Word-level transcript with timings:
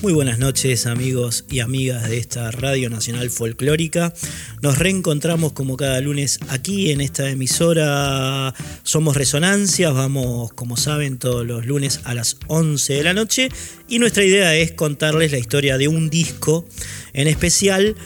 Muy 0.00 0.12
buenas 0.12 0.38
noches 0.38 0.86
amigos 0.86 1.44
y 1.50 1.58
amigas 1.58 2.08
de 2.08 2.18
esta 2.18 2.52
Radio 2.52 2.88
Nacional 2.88 3.30
Folclórica. 3.30 4.14
Nos 4.62 4.78
reencontramos 4.78 5.54
como 5.54 5.76
cada 5.76 6.00
lunes 6.00 6.38
aquí 6.50 6.92
en 6.92 7.00
esta 7.00 7.28
emisora 7.28 8.54
Somos 8.84 9.16
Resonancias. 9.16 9.92
Vamos, 9.92 10.52
como 10.52 10.76
saben, 10.76 11.18
todos 11.18 11.44
los 11.44 11.66
lunes 11.66 12.00
a 12.04 12.14
las 12.14 12.36
11 12.46 12.94
de 12.94 13.02
la 13.02 13.12
noche. 13.12 13.48
Y 13.88 13.98
nuestra 13.98 14.22
idea 14.22 14.54
es 14.54 14.70
contarles 14.70 15.32
la 15.32 15.38
historia 15.38 15.78
de 15.78 15.88
un 15.88 16.10
disco 16.10 16.64
en 17.12 17.26
especial. 17.26 17.96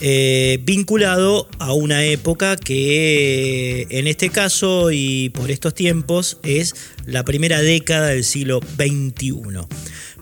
Eh, 0.00 0.58
vinculado 0.64 1.48
a 1.60 1.72
una 1.72 2.04
época 2.04 2.56
que 2.56 3.86
en 3.88 4.08
este 4.08 4.30
caso 4.30 4.90
y 4.90 5.28
por 5.28 5.52
estos 5.52 5.74
tiempos 5.74 6.38
es 6.42 6.74
la 7.06 7.24
primera 7.24 7.62
década 7.62 8.08
del 8.08 8.24
siglo 8.24 8.58
XXI. 8.76 9.60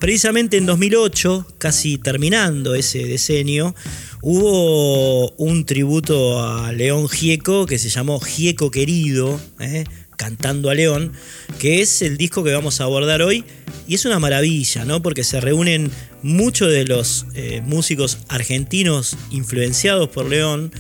Precisamente 0.04 0.58
en 0.58 0.66
2008, 0.66 1.46
casi 1.56 1.96
terminando 1.96 2.74
ese 2.74 3.06
decenio, 3.06 3.74
hubo 4.20 5.30
un 5.38 5.64
tributo 5.64 6.45
a 6.45 6.72
León 6.74 7.08
Gieco 7.08 7.64
que 7.64 7.78
se 7.78 7.88
llamó 7.88 8.20
Gieco 8.20 8.70
Querido, 8.70 9.40
¿eh? 9.60 9.84
Cantando 10.18 10.68
a 10.68 10.74
León, 10.74 11.14
que 11.59 11.80
es 11.80 12.02
el 12.02 12.18
disco 12.18 12.45
que 12.45 12.52
vamos 12.52 12.82
a 12.82 12.84
abordar 12.84 13.23
hoy. 13.23 13.46
Y 13.88 13.95
es 13.95 14.04
una 14.04 14.18
maravilla, 14.18 14.84
¿no? 14.84 15.01
Porque 15.01 15.24
se 15.24 15.40
reúnen 15.40 15.90
muchos 16.20 16.70
de 16.70 16.84
los 16.84 17.24
eh, 17.34 17.62
músicos 17.64 18.18
argentinos 18.29 19.16
influenciados 19.30 20.10
por 20.10 20.29
León, 20.29 20.70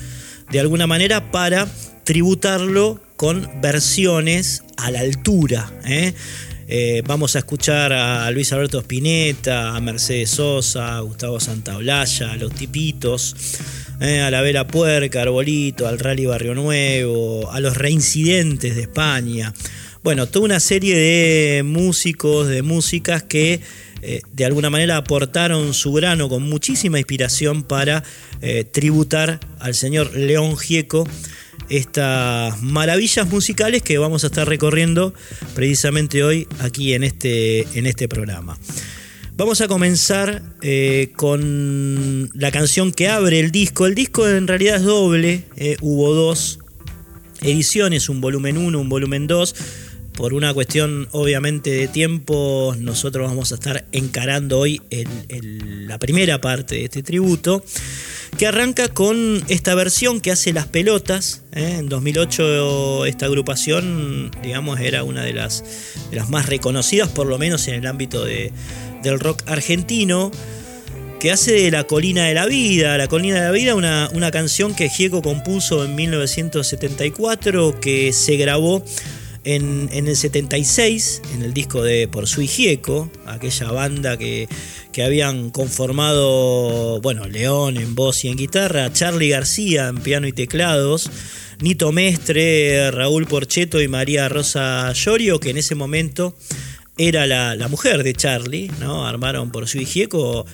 de 0.50 0.60
alguna 0.60 0.86
manera, 0.86 1.30
para 1.30 1.66
tributarlo 2.04 3.00
con 3.16 3.48
versiones 3.62 4.64
a 4.76 4.90
la 4.90 5.00
altura. 5.00 5.72
¿eh? 5.86 6.12
Eh, 6.66 7.02
vamos 7.06 7.36
a 7.36 7.40
escuchar 7.40 7.92
a 7.92 8.30
Luis 8.30 8.50
Alberto 8.52 8.78
Spinetta, 8.80 9.76
a 9.76 9.80
Mercedes 9.80 10.30
Sosa, 10.30 10.96
a 10.96 11.00
Gustavo 11.00 11.38
Santaolalla, 11.38 12.32
a 12.32 12.36
Los 12.36 12.54
Tipitos, 12.54 13.36
eh, 14.00 14.20
a 14.20 14.30
la 14.30 14.40
Vela 14.40 14.66
Puerca, 14.66 15.20
Arbolito, 15.20 15.86
al 15.86 15.98
Rally 15.98 16.24
Barrio 16.24 16.54
Nuevo, 16.54 17.50
a 17.52 17.60
los 17.60 17.76
reincidentes 17.76 18.76
de 18.76 18.82
España. 18.82 19.52
Bueno, 20.02 20.26
toda 20.26 20.46
una 20.46 20.60
serie 20.60 20.96
de 20.96 21.62
músicos, 21.64 22.48
de 22.48 22.62
músicas 22.62 23.22
que 23.22 23.60
eh, 24.00 24.22
de 24.32 24.44
alguna 24.46 24.70
manera 24.70 24.96
aportaron 24.96 25.74
su 25.74 25.92
grano 25.92 26.30
con 26.30 26.42
muchísima 26.44 26.98
inspiración 26.98 27.62
para 27.62 28.02
tributar 28.72 29.40
al 29.58 29.74
señor 29.74 30.14
León 30.14 30.58
Gieco 30.58 31.08
estas 31.68 32.62
maravillas 32.62 33.28
musicales 33.28 33.82
que 33.82 33.98
vamos 33.98 34.24
a 34.24 34.28
estar 34.28 34.48
recorriendo 34.48 35.14
precisamente 35.54 36.22
hoy 36.22 36.46
aquí 36.60 36.94
en 36.94 37.04
este, 37.04 37.66
en 37.78 37.86
este 37.86 38.08
programa. 38.08 38.58
Vamos 39.36 39.60
a 39.60 39.66
comenzar 39.66 40.42
eh, 40.62 41.10
con 41.16 42.30
la 42.34 42.52
canción 42.52 42.92
que 42.92 43.08
abre 43.08 43.40
el 43.40 43.50
disco. 43.50 43.86
El 43.86 43.96
disco 43.96 44.28
en 44.28 44.46
realidad 44.46 44.76
es 44.76 44.84
doble, 44.84 45.42
eh, 45.56 45.76
hubo 45.80 46.14
dos 46.14 46.60
ediciones, 47.42 48.08
un 48.08 48.20
volumen 48.20 48.56
1, 48.56 48.78
un 48.78 48.88
volumen 48.88 49.26
2. 49.26 49.54
Por 50.16 50.34
una 50.34 50.54
cuestión 50.54 51.08
obviamente 51.10 51.70
de 51.70 51.88
tiempo, 51.88 52.76
nosotros 52.78 53.28
vamos 53.28 53.50
a 53.50 53.56
estar 53.56 53.84
encarando 53.90 54.60
hoy 54.60 54.80
la 55.50 55.98
primera 55.98 56.40
parte 56.40 56.76
de 56.76 56.84
este 56.84 57.02
tributo 57.02 57.64
que 58.36 58.46
arranca 58.46 58.88
con 58.88 59.44
esta 59.48 59.74
versión 59.74 60.20
que 60.20 60.32
hace 60.32 60.52
Las 60.52 60.66
Pelotas. 60.66 61.42
¿eh? 61.52 61.76
En 61.78 61.88
2008 61.88 63.06
esta 63.06 63.26
agrupación, 63.26 64.30
digamos, 64.42 64.80
era 64.80 65.04
una 65.04 65.22
de 65.22 65.32
las, 65.32 65.64
las 66.10 66.28
más 66.30 66.46
reconocidas, 66.46 67.08
por 67.08 67.26
lo 67.26 67.38
menos 67.38 67.68
en 67.68 67.74
el 67.74 67.86
ámbito 67.86 68.24
del 68.24 69.20
rock 69.20 69.42
argentino, 69.46 70.30
que 71.20 71.30
hace 71.30 71.52
de 71.52 71.70
La 71.70 71.84
Colina 71.84 72.24
de 72.24 72.34
la 72.34 72.46
Vida. 72.46 72.98
La 72.98 73.08
Colina 73.08 73.36
de 73.36 73.42
la 73.42 73.50
Vida, 73.50 73.74
una, 73.74 74.08
una 74.12 74.30
canción 74.30 74.74
que 74.74 74.88
Gieco 74.88 75.22
compuso 75.22 75.84
en 75.84 75.94
1974, 75.94 77.80
que 77.80 78.12
se 78.12 78.36
grabó 78.36 78.84
en, 79.44 79.88
el 79.92 80.16
76, 80.16 81.22
en 81.34 81.42
el 81.42 81.54
disco 81.54 81.82
de 81.82 82.08
Por 82.08 82.26
Sui 82.26 82.46
Gieco, 82.46 83.10
aquella 83.26 83.70
banda 83.70 84.16
que, 84.16 84.48
habían 85.04 85.50
conformado, 85.50 87.00
bueno, 87.00 87.26
León 87.26 87.76
en 87.76 87.94
voz 87.94 88.24
y 88.24 88.28
en 88.28 88.36
guitarra, 88.36 88.92
Charlie 88.92 89.28
García 89.28 89.88
en 89.88 89.98
piano 89.98 90.26
y 90.26 90.32
teclados, 90.32 91.10
Nito 91.60 91.92
Mestre, 91.92 92.90
Raúl 92.90 93.26
Porcheto 93.26 93.80
y 93.80 93.88
María 93.88 94.28
Rosa 94.28 94.92
Llorio, 94.92 95.40
que 95.40 95.50
en 95.50 95.58
ese 95.58 95.74
momento 95.74 96.34
era 96.96 97.26
la, 97.26 97.56
la 97.56 97.68
mujer 97.68 98.04
de 98.04 98.14
Charlie, 98.14 98.70
¿no? 98.80 99.06
Armaron 99.06 99.50
por 99.50 99.68
Sui 99.68 99.84
Gieco 99.84 100.46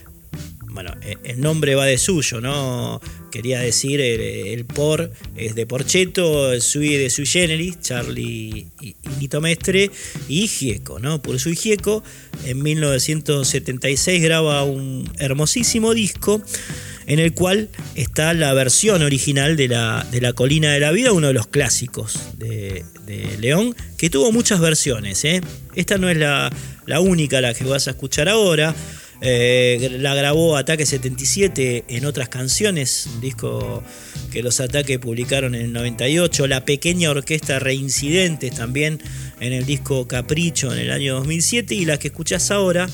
bueno, 0.73 0.93
eh, 1.03 1.17
el 1.25 1.41
nombre 1.41 1.75
va 1.75 1.85
de 1.87 1.99
suyo, 1.99 2.41
¿no? 2.41 3.01
Quería 3.31 3.61
decir, 3.61 4.01
el, 4.01 4.65
por 4.65 5.13
es 5.37 5.55
de 5.55 5.67
Porcheto, 5.67 6.53
el 6.53 6.63
sui 6.63 6.97
de 6.97 7.11
sui 7.11 7.27
generis, 7.27 7.81
Charlie 7.81 8.67
y, 8.81 8.97
Nito 9.19 9.41
Mestre, 9.41 9.91
y 10.29 10.49
Gieco, 10.49 10.99
¿no? 10.99 11.21
Por 11.23 11.39
sui 11.39 11.57
Gieco, 11.57 12.03
en 12.45 12.63
1976 12.63 14.23
graba 14.23 14.65
un 14.65 15.11
hermosísimo 15.19 15.95
disco 15.95 16.43
en 17.07 17.19
el 17.19 17.35
cual 17.35 17.69
está 17.97 18.35
la 18.35 18.55
versión 18.55 19.03
original 19.03 19.57
de 19.57 19.69
la, 19.69 20.07
de 20.13 20.21
la 20.21 20.33
Colina 20.33 20.73
de 20.73 20.81
la 20.81 20.93
Vida, 20.93 21.13
uno 21.13 21.27
de 21.27 21.33
los 21.33 21.49
clásicos 21.49 22.21
de, 22.39 22.85
León, 23.41 23.75
que 23.99 24.09
tuvo 24.09 24.31
muchas 24.31 24.61
versiones. 24.61 25.25
¿eh? 25.25 25.41
Esta 25.75 25.99
no 25.99 26.09
es 26.09 26.17
la, 26.17 26.53
la 26.87 27.01
única 27.01 27.41
la 27.41 27.55
que 27.55 27.65
vas 27.65 27.89
a 27.89 27.93
escuchar 27.93 28.29
ahora. 28.29 28.75
Eh, 29.23 29.99
la 30.01 30.15
grabó 30.15 30.57
Ataque 30.57 30.87
77 30.87 31.85
en 31.89 32.07
otras 32.07 32.31
canciones, 32.31 33.07
un 33.13 33.21
disco 33.21 33.83
que 34.33 34.43
los 34.43 34.61
Ataques 34.61 34.99
publicaron 34.99 35.55
en 35.55 35.63
el 35.63 35.73
98. 35.73 36.47
La 36.47 36.65
pequeña 36.65 37.11
orquesta 37.11 37.59
Reincidentes 37.59 38.55
también 38.55 39.01
en 39.41 39.53
el 39.53 39.67
disco 39.67 40.09
Capricho 40.09 40.73
en 40.73 40.79
el 40.79 40.91
año 40.91 41.17
2007. 41.17 41.75
Y 41.75 41.85
la 41.85 41.99
que 41.99 42.09
escuchás 42.09 42.51
ahora, 42.51 42.89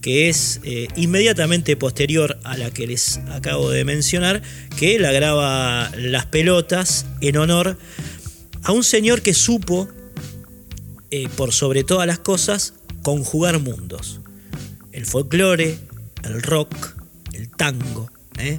que 0.00 0.28
es 0.28 0.60
eh, 0.62 0.86
inmediatamente 0.94 1.76
posterior 1.76 2.38
a 2.44 2.56
la 2.56 2.70
que 2.70 2.86
les 2.86 3.18
acabo 3.32 3.70
de 3.70 3.84
mencionar, 3.84 4.42
que 4.78 5.00
la 5.00 5.10
graba 5.10 5.90
Las 5.96 6.26
Pelotas 6.26 7.06
en 7.20 7.36
honor 7.36 7.76
a 8.62 8.72
un 8.72 8.84
señor 8.84 9.22
que 9.22 9.34
supo, 9.34 9.88
eh, 11.10 11.28
por 11.36 11.52
sobre 11.52 11.82
todas 11.82 12.06
las 12.06 12.20
cosas, 12.20 12.74
conjugar 13.02 13.58
mundos 13.58 14.20
el 14.98 15.06
folclore, 15.06 15.78
el 16.24 16.42
rock, 16.42 16.96
el 17.32 17.48
tango, 17.50 18.10
¿eh? 18.36 18.58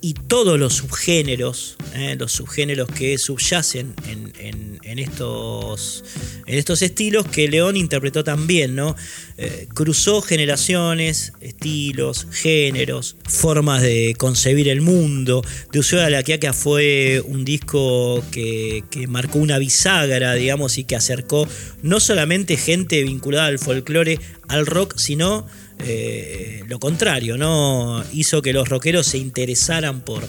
y 0.00 0.14
todos 0.14 0.58
los 0.58 0.74
subgéneros, 0.74 1.76
¿eh? 1.94 2.16
los 2.18 2.32
subgéneros 2.32 2.88
que 2.88 3.16
subyacen 3.18 3.94
en, 4.08 4.69
estos, 4.98 6.04
en 6.46 6.58
estos 6.58 6.82
estilos 6.82 7.26
que 7.26 7.48
León 7.48 7.76
interpretó 7.76 8.24
también, 8.24 8.74
¿no? 8.74 8.96
Eh, 9.38 9.68
cruzó 9.72 10.20
generaciones, 10.20 11.32
estilos, 11.40 12.26
géneros, 12.32 13.16
formas 13.24 13.82
de 13.82 14.14
concebir 14.18 14.68
el 14.68 14.80
mundo. 14.80 15.42
De 15.72 15.78
Usura 15.78 16.10
la 16.10 16.22
Quiaca 16.22 16.52
fue 16.52 17.22
un 17.24 17.44
disco 17.44 18.22
que, 18.30 18.84
que 18.90 19.06
marcó 19.06 19.38
una 19.38 19.58
bisagra, 19.58 20.34
digamos, 20.34 20.78
y 20.78 20.84
que 20.84 20.96
acercó 20.96 21.48
no 21.82 22.00
solamente 22.00 22.56
gente 22.56 23.02
vinculada 23.02 23.46
al 23.46 23.58
folclore 23.58 24.18
al 24.48 24.66
rock, 24.66 24.96
sino 24.96 25.46
eh, 25.86 26.62
lo 26.68 26.78
contrario, 26.78 27.36
¿no? 27.38 28.02
Hizo 28.12 28.42
que 28.42 28.52
los 28.52 28.68
rockeros 28.68 29.06
se 29.06 29.18
interesaran 29.18 30.00
por, 30.02 30.22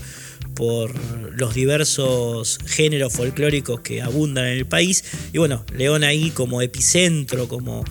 por 0.62 0.94
los 1.31 1.56
diversos 1.56 2.60
géneros 2.68 3.13
folclóricos 3.13 3.80
que 3.80 4.04
abundan 4.04 4.46
en 4.46 4.60
el 4.60 4.68
país. 4.68 5.04
Y 5.34 5.40
bueno, 5.40 5.66
León 5.75 6.04
ahí 6.04 6.30
como 6.30 6.62
epicentro, 6.62 7.48
como, 7.48 7.84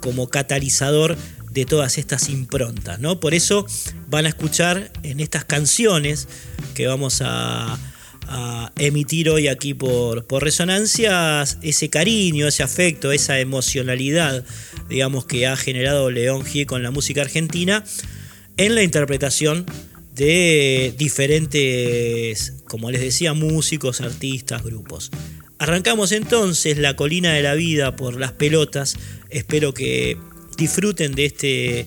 como 0.00 0.30
catalizador 0.30 1.18
de 1.50 1.66
todas 1.66 1.98
estas 1.98 2.30
improntas, 2.30 2.98
¿no? 2.98 3.20
Por 3.20 3.34
eso 3.34 3.66
van 4.08 4.24
a 4.24 4.30
escuchar 4.30 4.90
en 5.02 5.20
estas 5.20 5.44
canciones 5.44 6.26
que 6.72 6.86
vamos 6.86 7.20
a, 7.22 7.78
a 8.26 8.72
emitir 8.78 9.28
hoy 9.28 9.48
aquí 9.48 9.74
por, 9.74 10.24
por 10.24 10.44
Resonancias 10.44 11.58
ese 11.60 11.90
cariño, 11.90 12.48
ese 12.48 12.62
afecto, 12.62 13.12
esa 13.12 13.38
emocionalidad, 13.38 14.46
digamos, 14.88 15.26
que 15.26 15.46
ha 15.46 15.58
generado 15.58 16.10
León 16.10 16.42
G 16.42 16.64
con 16.64 16.82
la 16.82 16.90
música 16.90 17.20
argentina 17.20 17.84
en 18.56 18.74
la 18.74 18.82
interpretación 18.82 19.66
de 20.14 20.94
diferentes, 20.96 22.54
como 22.68 22.90
les 22.90 23.00
decía, 23.00 23.34
músicos, 23.34 24.00
artistas, 24.00 24.62
grupos. 24.62 25.10
Arrancamos 25.58 26.12
entonces 26.12 26.78
La 26.78 26.96
Colina 26.96 27.32
de 27.32 27.42
la 27.42 27.54
Vida 27.54 27.96
por 27.96 28.18
las 28.18 28.32
pelotas. 28.32 28.96
Espero 29.30 29.74
que 29.74 30.16
disfruten 30.56 31.14
de 31.14 31.24
este, 31.24 31.86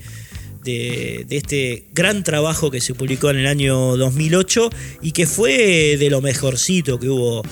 de, 0.64 1.26
este 1.30 1.86
gran 1.94 2.24
trabajo 2.24 2.72
que 2.72 2.82
se 2.82 2.94
publicó 2.94 3.30
en 3.30 3.38
el 3.38 3.48
año 3.48 3.96
2008 3.98 4.70
y 5.02 5.12
que 5.12 5.28
fue 5.28 5.98
de 5.98 6.10
lo 6.10 6.22
mejorcito 6.22 7.00
que 7.00 7.10
hubo, 7.10 7.44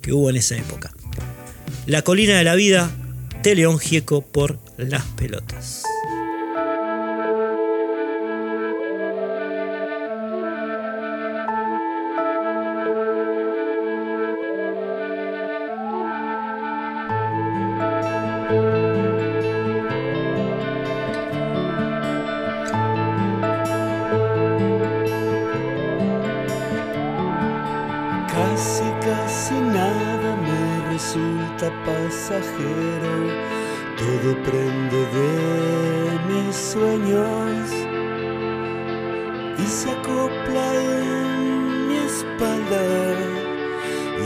que 0.00 0.12
hubo 0.12 0.30
en 0.30 0.36
esa 0.36 0.56
época. 0.56 0.94
La 1.86 2.02
Colina 2.02 2.38
de 2.38 2.44
la 2.44 2.54
Vida 2.54 2.90
de 3.42 3.54
León 3.56 3.78
Gieco 3.78 4.22
por 4.22 4.58
las 4.78 5.04
pelotas. 5.16 5.82
Todo 33.96 34.34
prende 34.42 35.00
de 35.16 35.32
mis 36.28 36.56
sueños 36.56 37.70
y 39.58 39.66
se 39.66 39.90
acopla 39.90 40.74
en 40.74 41.88
mi 41.88 41.96
espalda. 41.96 42.84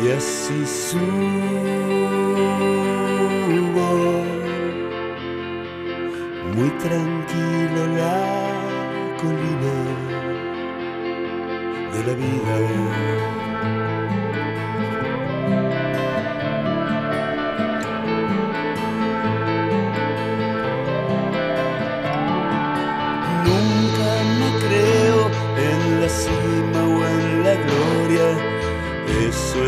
Y 0.03 0.11
así 0.13 0.67
subo. 0.67 1.07
Muy 6.55 6.71
tranquilo 6.79 7.87
la 7.99 8.19
colina 9.21 9.77
de 11.93 12.01
la 12.07 12.15
vida. 12.15 13.36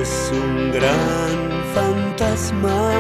Es 0.03 0.31
un 0.33 0.71
gran 0.71 1.65
fantasma 1.75 2.91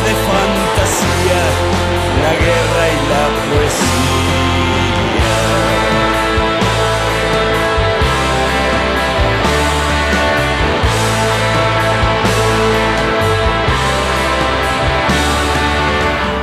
de 0.04 0.12
fantasía, 0.28 1.42
la 2.22 2.32
guerra 2.44 2.84
y 2.94 2.98
la 3.12 3.24
poesía. 3.46 4.16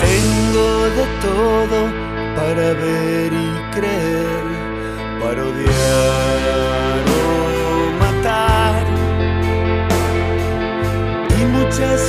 Tengo 0.03 0.69
de 0.97 1.05
todo 1.27 1.79
para 2.35 2.67
ver 2.73 3.31
y 3.33 3.35
creer, 3.75 4.45
para 5.21 5.39
odiar 5.49 7.03
o 7.17 7.23
matar 8.01 8.83
y 11.39 11.41
muchas 11.45 12.01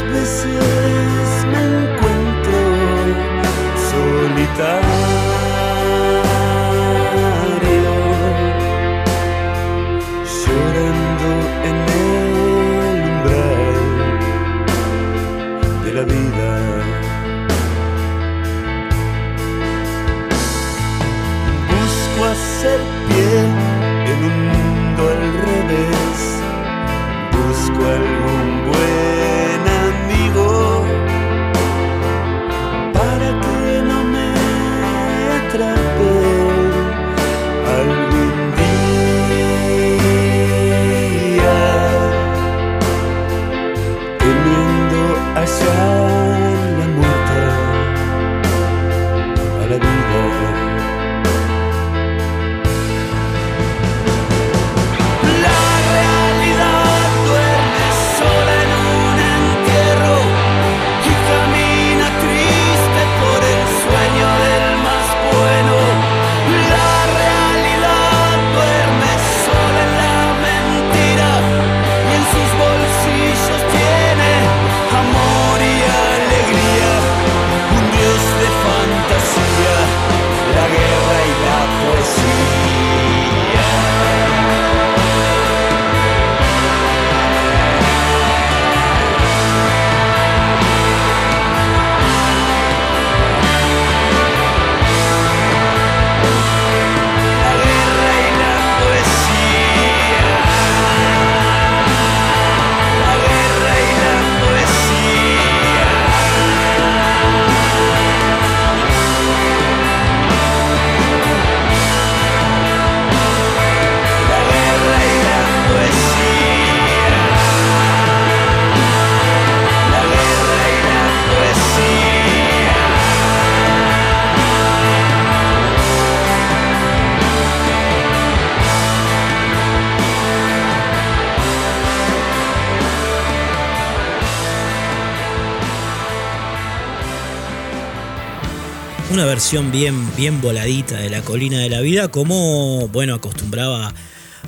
versión 139.35 139.73
bien, 139.73 140.15
bien 140.17 140.41
voladita 140.41 140.97
de 140.97 141.11
la 141.11 141.21
colina 141.23 141.59
de 141.59 141.69
la 141.69 141.81
vida, 141.81 142.07
como 142.07 142.87
bueno, 142.87 143.15
acostumbraba 143.15 143.93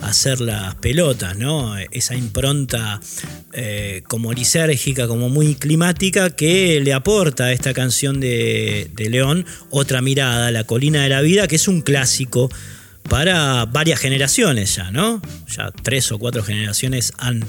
a 0.01 0.07
hacer 0.07 0.41
las 0.41 0.77
pelotas, 0.77 1.37
¿no? 1.37 1.77
Esa 1.91 2.15
impronta 2.15 3.01
eh, 3.53 4.05
como 4.07 4.33
lisérgica, 4.33 5.09
como 5.09 5.29
muy 5.29 5.57
climática, 5.57 6.31
que 6.31 6.81
le 6.81 6.93
aporta 6.93 7.47
a 7.47 7.53
esta 7.53 7.75
canción 7.75 8.21
de, 8.21 8.89
de 8.95 9.11
León 9.11 9.45
otra 9.71 10.03
mirada, 10.03 10.53
La 10.53 10.63
colina 10.63 11.03
de 11.03 11.09
la 11.09 11.21
vida, 11.21 11.49
que 11.49 11.57
es 11.57 11.67
un 11.67 11.81
clásico 11.81 12.49
para 13.09 13.65
varias 13.67 14.01
generaciones 14.01 14.77
ya, 14.77 14.91
¿no? 14.91 15.21
Ya 15.57 15.71
tres 15.83 16.11
o 16.13 16.19
cuatro 16.19 16.43
generaciones 16.43 17.13
han 17.19 17.45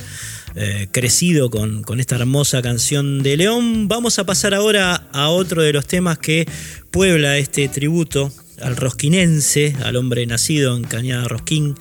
eh, 0.56 0.88
crecido 0.92 1.50
con, 1.50 2.00
esta 2.00 2.16
hermosa 2.16 2.62
canción 2.62 3.22
de 3.22 3.38
León. 3.38 3.88
Vamos 3.88 4.20
a 4.20 4.26
pasar 4.26 4.54
ahora 4.54 5.08
a 5.12 5.30
otro 5.30 5.62
de 5.62 5.74
los 5.74 5.86
temas 5.86 6.18
que 6.18 6.48
puebla 6.92 7.38
este 7.38 7.68
tributo 7.68 8.32
al 8.62 8.76
rosquinense, 8.76 9.76
al 9.84 9.98
hombre 9.98 10.26
nacido 10.26 10.76
en 10.76 10.84
Cañada 10.84 11.28
Rosquín. 11.28 11.76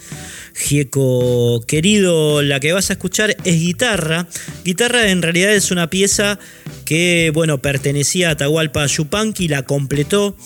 Gieco 0.55 1.63
querido, 1.67 2.43
la 2.43 2.61
que 2.61 2.73
vas 2.73 2.91
a 2.91 2.95
escuchar 2.95 3.37
es 3.45 3.61
guitarra. 3.61 4.27
Guitarra 4.65 5.11
en 5.11 5.23
realidad 5.23 5.55
es 5.55 5.71
una 5.71 5.89
pieza 5.89 6.39
que, 6.85 7.31
bueno, 7.33 7.59
pertenecía 7.59 8.29
a 8.29 8.33
Atahualpa 8.33 8.87
Yupanqui, 8.87 9.49
la 9.49 9.63
completó 9.63 10.37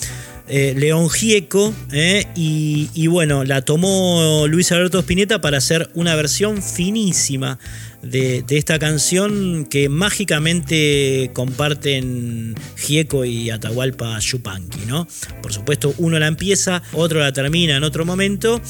eh, 0.48 0.74
León 0.76 1.10
Gieco, 1.10 1.74
eh, 1.92 2.26
y, 2.34 2.90
y, 2.94 3.06
bueno, 3.06 3.44
la 3.44 3.62
tomó 3.62 4.46
Luis 4.48 4.72
Alberto 4.72 5.00
Spinetta 5.00 5.40
para 5.40 5.58
hacer 5.58 5.90
una 5.94 6.14
versión 6.14 6.62
finísima 6.62 7.58
de, 8.02 8.44
esta 8.48 8.78
canción 8.78 9.66
que 9.66 9.88
mágicamente 9.88 11.30
comparten 11.32 12.54
Gieco 12.76 13.24
y 13.24 13.50
Atahualpa 13.50 14.18
Yupanqui, 14.18 14.86
¿no? 14.86 15.06
Por 15.42 15.52
supuesto, 15.52 15.94
uno 15.98 16.18
la 16.18 16.26
empieza, 16.26 16.82
otro 16.92 17.20
la 17.20 17.32
termina 17.32 17.76
en 17.76 17.84
otro 17.84 18.04
momento. 18.04 18.60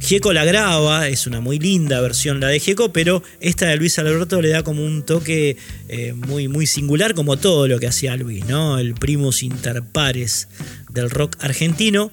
Gieco 0.00 0.32
la 0.32 0.44
graba, 0.44 1.08
es 1.08 1.26
una 1.26 1.40
muy 1.40 1.58
linda 1.58 2.00
versión 2.00 2.40
la 2.40 2.48
de 2.48 2.60
Gieco, 2.60 2.92
pero 2.92 3.22
esta 3.40 3.66
de 3.66 3.76
Luis 3.76 3.98
Alberto 3.98 4.40
le 4.40 4.50
da 4.50 4.62
como 4.62 4.84
un 4.84 5.04
toque 5.04 5.56
eh, 5.88 6.12
muy, 6.12 6.48
muy 6.48 6.66
singular, 6.66 7.14
como 7.14 7.36
todo 7.36 7.66
lo 7.66 7.78
que 7.78 7.88
hacía 7.88 8.16
Luis, 8.16 8.44
¿no? 8.46 8.78
El 8.78 8.94
primus 8.94 9.42
inter 9.42 9.82
pares 9.82 10.48
del 10.90 11.10
rock 11.10 11.36
argentino, 11.40 12.10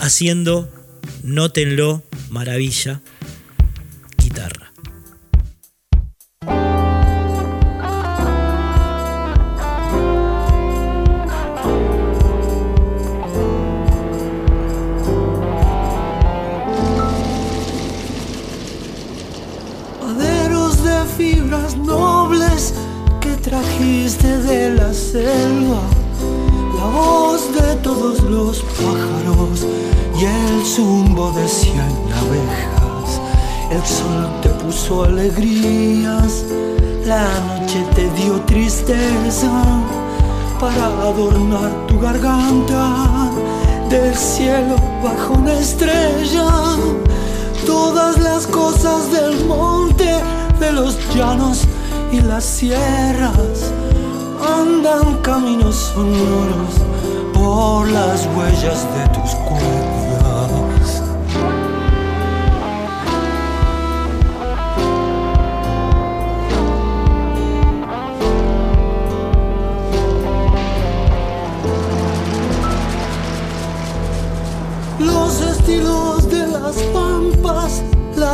haciendo, 0.00 0.70
nótenlo, 1.22 2.02
maravilla, 2.30 3.00
guitarra. 4.18 4.73
Fibras 21.04 21.76
nobles 21.76 22.74
que 23.20 23.30
trajiste 23.36 24.38
de 24.38 24.70
la 24.70 24.92
selva, 24.92 25.80
la 26.76 26.86
voz 26.86 27.52
de 27.52 27.74
todos 27.76 28.20
los 28.22 28.62
pájaros 28.62 29.66
y 30.18 30.24
el 30.24 30.64
zumbo 30.64 31.30
de 31.32 31.46
cien 31.48 31.94
abejas. 32.22 33.20
El 33.70 33.82
sol 33.84 34.40
te 34.42 34.48
puso 34.50 35.04
alegrías, 35.04 36.44
la 37.06 37.28
noche 37.40 37.84
te 37.94 38.10
dio 38.20 38.40
tristeza 38.42 39.50
para 40.60 40.86
adornar 40.86 41.86
tu 41.86 41.98
garganta. 42.00 43.30
Del 43.88 44.14
cielo 44.14 44.76
bajo 45.02 45.34
una 45.34 45.52
estrella, 45.52 46.48
todas 47.66 48.18
las 48.18 48.46
cosas 48.46 49.10
del 49.12 49.44
monte 49.44 50.33
de 50.60 50.72
los 50.72 50.98
llanos 51.14 51.62
y 52.12 52.20
las 52.20 52.44
sierras 52.44 53.72
andan 54.46 55.18
caminos 55.22 55.92
sonoros 55.94 56.74
por 57.32 57.88
las 57.88 58.26
huellas 58.36 58.86
de 58.94 59.08
tus 59.08 59.30
cuerdas. 59.34 61.02
Los 74.98 75.40
estilos 75.40 76.28
de 76.28 76.46
las 76.46 76.76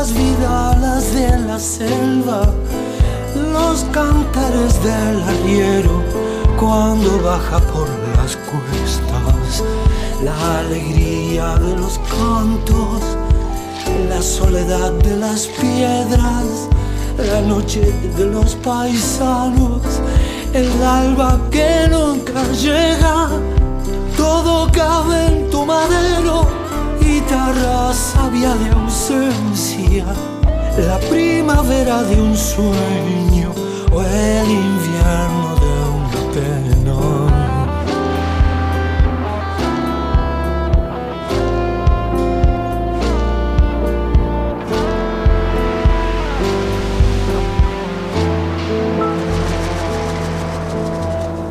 las 0.00 0.14
vidalas 0.14 1.12
de 1.12 1.38
la 1.40 1.58
selva, 1.58 2.40
los 3.52 3.84
cantares 3.92 4.82
del 4.82 5.22
arriero 5.22 6.02
cuando 6.58 7.20
baja 7.20 7.58
por 7.58 7.86
las 8.16 8.34
cuestas, 8.48 9.62
la 10.24 10.60
alegría 10.60 11.54
de 11.56 11.76
los 11.76 12.00
cantos, 12.16 13.02
la 14.08 14.22
soledad 14.22 14.92
de 14.92 15.18
las 15.18 15.46
piedras, 15.60 16.46
la 17.18 17.42
noche 17.42 17.92
de 18.16 18.24
los 18.24 18.54
paisanos, 18.54 19.82
el 20.54 20.82
alba 20.82 21.38
que 21.50 21.88
nunca 21.90 22.42
llega, 22.52 23.28
todo 24.16 24.66
cabe 24.72 25.26
en 25.26 25.50
tu 25.50 25.66
madero 25.66 26.59
guitarra 27.00 27.92
sabia 27.92 28.54
de 28.54 28.70
ausencia, 28.70 30.04
la 30.78 30.98
primavera 31.10 32.02
de 32.02 32.20
un 32.20 32.36
sueño 32.36 33.52
o 33.92 34.02
el 34.02 34.50
invierno 34.50 35.56
de 35.62 35.72
una 35.98 36.22
pena. 36.34 36.60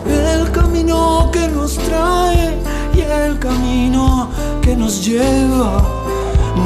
El 0.08 0.52
camino 0.52 1.30
que 1.32 1.48
nos 1.50 1.78
trae 1.78 2.58
y 2.96 3.02
el 3.02 3.38
camino 3.40 4.09
que 4.70 4.76
nos 4.76 5.04
lleva, 5.04 5.82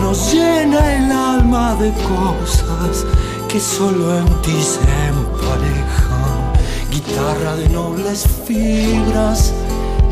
nos 0.02 0.34
llena 0.34 0.80
el 0.98 1.10
alma 1.10 1.74
de 1.76 1.90
cosas 2.14 3.06
que 3.48 3.62
solo 3.62 4.18
en 4.18 4.26
ti 4.42 4.62
se 4.62 4.82
emparejan. 5.08 6.52
Guitarra 6.92 7.56
de 7.56 7.70
nobles 7.70 8.26
fibras, 8.46 9.54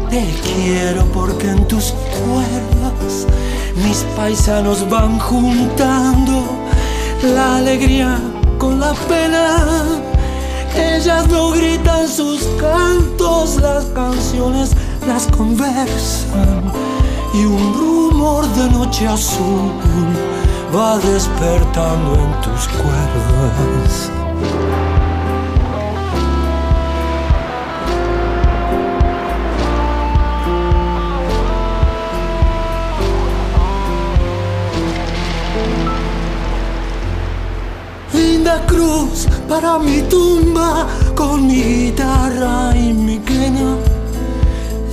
te 0.09 0.23
quiero 0.45 1.03
porque 1.07 1.49
en 1.49 1.67
tus 1.67 1.93
cuerdas 2.17 3.27
mis 3.75 4.05
paisanos 4.15 4.89
van 4.89 5.19
juntando 5.19 6.45
la 7.23 7.57
alegría 7.57 8.17
con 8.57 8.79
la 8.79 8.93
pena. 9.09 9.65
Ellas 10.73 11.27
no 11.27 11.51
gritan 11.51 12.07
sus 12.07 12.47
cantos, 12.57 13.57
las 13.57 13.83
canciones 13.87 14.71
las 15.05 15.27
conversan 15.27 16.71
y 17.33 17.45
un 17.45 17.73
rumor 17.73 18.45
de 18.55 18.69
noche 18.69 19.07
azul 19.07 19.71
va 20.75 20.97
despertando 20.97 22.15
en 22.15 22.41
tus 22.41 22.67
cuerdas. 22.67 24.11
Linda 38.13 38.65
cruz 38.65 39.27
para 39.47 39.79
mi 39.79 40.01
tumba 40.03 40.87
con 41.15 41.47
mi 41.47 41.61
guitarra 41.61 42.75
y 42.75 42.93
mi 42.93 43.19
quena 43.19 43.90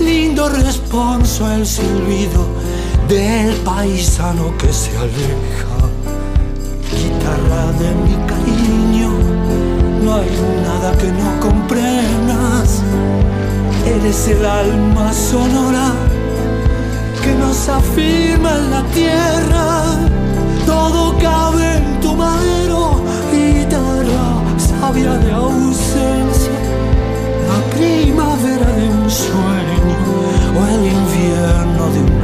lindo 0.09 0.49
responso 0.49 1.50
el 1.53 1.67
silbido 1.67 2.47
del 3.09 3.55
paisano 3.57 4.57
que 4.57 4.73
se 4.73 4.97
aleja. 4.97 5.79
Guitarra 6.99 7.65
de 7.83 7.91
mi 8.05 8.17
cariño, 8.31 9.11
no 10.03 10.15
hay 10.17 10.31
nada 10.69 10.97
que 11.00 11.09
no 11.21 11.29
comprendas. 11.41 12.83
Eres 13.87 14.29
el 14.29 14.45
alma 14.47 15.12
sonora 15.12 15.93
que 17.23 17.33
nos 17.35 17.69
afirma 17.69 18.50
en 18.61 18.71
la 18.71 18.83
tierra. 18.99 19.67
Todo 20.65 21.19
cabe 21.19 21.67
en 21.77 22.00
tu 22.00 22.15
madero, 22.15 23.03
guitarra 23.31 24.27
sabia 24.59 25.15
de 25.25 25.33
ausencia, 25.33 26.59
la 27.50 27.59
primavera 27.77 28.69
de 28.79 28.88
un 28.88 29.11
sueño 29.11 29.98
el 30.75 30.87
invierno 30.87 31.91
de 31.91 32.01
un 32.01 32.19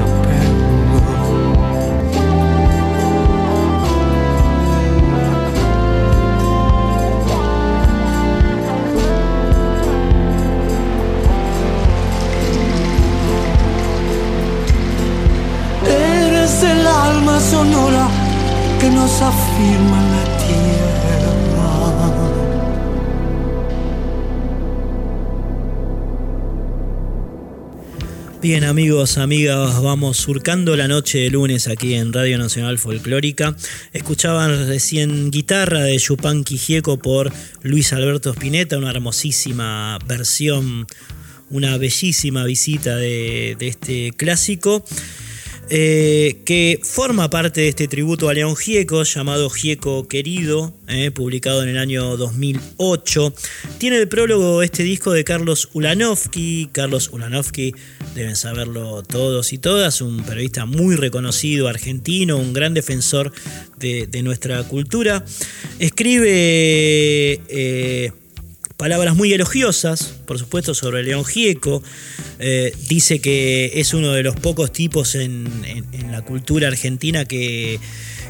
Eres 15.86 16.62
el 16.62 16.86
alma 16.86 17.40
sonora 17.40 18.08
que 18.80 18.90
nos 18.90 19.22
afirma 19.22 20.13
Bien 28.44 28.64
amigos, 28.64 29.16
amigas, 29.16 29.80
vamos 29.80 30.18
surcando 30.18 30.76
la 30.76 30.86
noche 30.86 31.16
de 31.16 31.30
lunes 31.30 31.66
aquí 31.66 31.94
en 31.94 32.12
Radio 32.12 32.36
Nacional 32.36 32.76
Folclórica. 32.78 33.56
Escuchaban 33.94 34.68
recién 34.68 35.30
guitarra 35.30 35.80
de 35.80 35.96
Yupanqui 35.96 36.58
Gieco 36.58 36.98
por 36.98 37.32
Luis 37.62 37.94
Alberto 37.94 38.32
Spinetta, 38.32 38.76
una 38.76 38.90
hermosísima 38.90 39.98
versión, 40.06 40.86
una 41.48 41.78
bellísima 41.78 42.44
visita 42.44 42.96
de, 42.96 43.56
de 43.58 43.66
este 43.66 44.12
clásico. 44.14 44.84
Eh, 45.70 46.42
que 46.44 46.78
forma 46.82 47.30
parte 47.30 47.62
de 47.62 47.68
este 47.68 47.88
tributo 47.88 48.28
a 48.28 48.34
León 48.34 48.54
Gieco 48.54 49.02
llamado 49.02 49.48
Gieco 49.48 50.06
Querido, 50.08 50.74
eh, 50.88 51.10
publicado 51.10 51.62
en 51.62 51.70
el 51.70 51.78
año 51.78 52.16
2008. 52.18 53.32
Tiene 53.78 53.96
el 53.96 54.08
prólogo 54.08 54.62
este 54.62 54.82
disco 54.82 55.12
de 55.12 55.24
Carlos 55.24 55.70
Ulanovsky. 55.72 56.68
Carlos 56.70 57.08
Ulanovsky, 57.12 57.74
deben 58.14 58.36
saberlo 58.36 59.02
todos 59.02 59.54
y 59.54 59.58
todas, 59.58 60.02
un 60.02 60.22
periodista 60.22 60.66
muy 60.66 60.96
reconocido 60.96 61.68
argentino, 61.68 62.36
un 62.36 62.52
gran 62.52 62.74
defensor 62.74 63.32
de, 63.78 64.22
nuestra 64.22 64.62
cultura. 64.64 65.24
Escribe... 65.78 67.40
Eh, 67.48 68.12
palabras 68.76 69.14
muy 69.14 69.32
elogiosas, 69.32 70.14
por 70.26 70.38
supuesto, 70.38 70.74
sobre 70.74 71.02
León 71.02 71.24
Gieco. 71.24 71.82
Eh, 72.38 72.74
dice 72.88 73.20
que 73.20 73.72
es 73.74 73.94
uno 73.94 74.12
de 74.12 74.22
los 74.22 74.36
pocos 74.36 74.72
tipos 74.72 75.14
en, 75.14 75.48
la 76.10 76.22
cultura 76.22 76.68
argentina 76.68 77.24
que, 77.24 77.80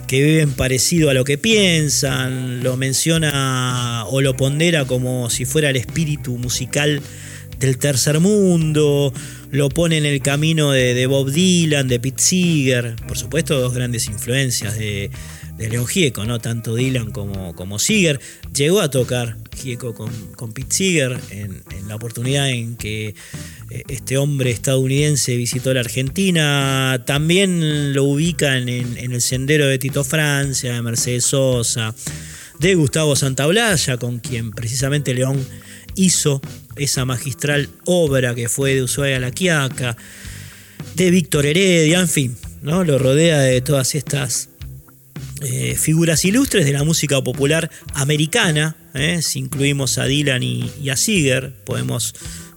que, 0.06 0.22
viven 0.22 0.52
parecido 0.52 1.10
a 1.10 1.14
lo 1.14 1.24
que 1.24 1.38
piensan. 1.38 2.62
Lo 2.62 2.76
menciona 2.76 4.04
o 4.06 4.20
lo 4.20 4.36
pondera 4.36 4.86
como 4.86 5.30
si 5.30 5.44
fuera 5.44 5.70
el 5.70 5.76
espíritu 5.76 6.36
musical 6.36 7.02
del 7.58 7.78
tercer 7.78 8.20
mundo. 8.20 9.12
Lo 9.50 9.68
pone 9.68 9.98
en 9.98 10.06
el 10.06 10.20
camino 10.20 10.72
de, 10.72 11.06
Bob 11.06 11.30
Dylan, 11.30 11.88
de 11.88 12.00
Pete 12.00 12.22
Seeger. 12.22 12.96
Por 13.06 13.16
supuesto, 13.16 13.60
dos 13.60 13.74
grandes 13.74 14.06
influencias 14.06 14.76
de, 14.76 15.10
de 15.56 15.68
León 15.68 15.86
Gieco, 15.86 16.24
¿no? 16.24 16.40
Tanto 16.40 16.74
Dylan 16.74 17.10
como, 17.10 17.54
como 17.54 17.78
Seeger. 17.78 18.20
Llegó 18.54 18.80
a 18.80 18.90
tocar 18.90 19.36
Gieco 19.56 19.94
con, 19.94 20.10
con 20.32 20.52
Pete 20.52 20.74
Seeger 20.74 21.18
en, 21.30 21.62
la 21.86 21.96
oportunidad 21.96 22.48
en 22.50 22.76
que 22.76 23.14
eh, 23.70 23.82
este 23.88 24.16
hombre 24.16 24.50
estadounidense 24.50 25.36
visitó 25.36 25.72
la 25.72 25.80
Argentina. 25.80 27.02
También 27.06 27.92
lo 27.92 28.04
ubican 28.04 28.68
en, 28.68 28.96
el 28.98 29.20
sendero 29.20 29.66
de 29.66 29.78
Tito 29.78 30.02
Francia, 30.02 30.74
de 30.74 30.82
Mercedes 30.82 31.24
Sosa, 31.24 31.94
de 32.58 32.74
Gustavo 32.74 33.14
Santaolalla, 33.14 33.96
con 33.96 34.18
quien 34.18 34.50
precisamente 34.50 35.14
León 35.14 35.44
hizo 35.94 36.40
esa 36.76 37.04
magistral 37.04 37.68
obra 37.84 38.34
que 38.34 38.48
fue 38.48 38.74
de 38.74 38.82
Ushuaia 38.82 39.18
a 39.18 39.20
la 39.20 39.30
Quiaca, 39.30 39.96
de 40.96 41.10
Víctor 41.10 41.46
Heredia, 41.46 42.00
en 42.00 42.08
fin, 42.08 42.36
¿no? 42.62 42.82
lo 42.82 42.98
rodea 42.98 43.38
de 43.40 43.60
todas 43.60 43.94
estas 43.94 44.48
eh, 45.42 45.74
figuras 45.76 46.24
ilustres 46.24 46.64
de 46.64 46.72
la 46.72 46.84
música 46.84 47.22
popular 47.22 47.70
americana. 47.94 48.76
¿eh? 48.94 49.20
Si 49.22 49.40
incluimos 49.40 49.98
a 49.98 50.04
Dylan 50.04 50.42
y, 50.42 50.90
a 50.90 50.96
Seeger, 50.96 51.52
podemos 51.64 52.14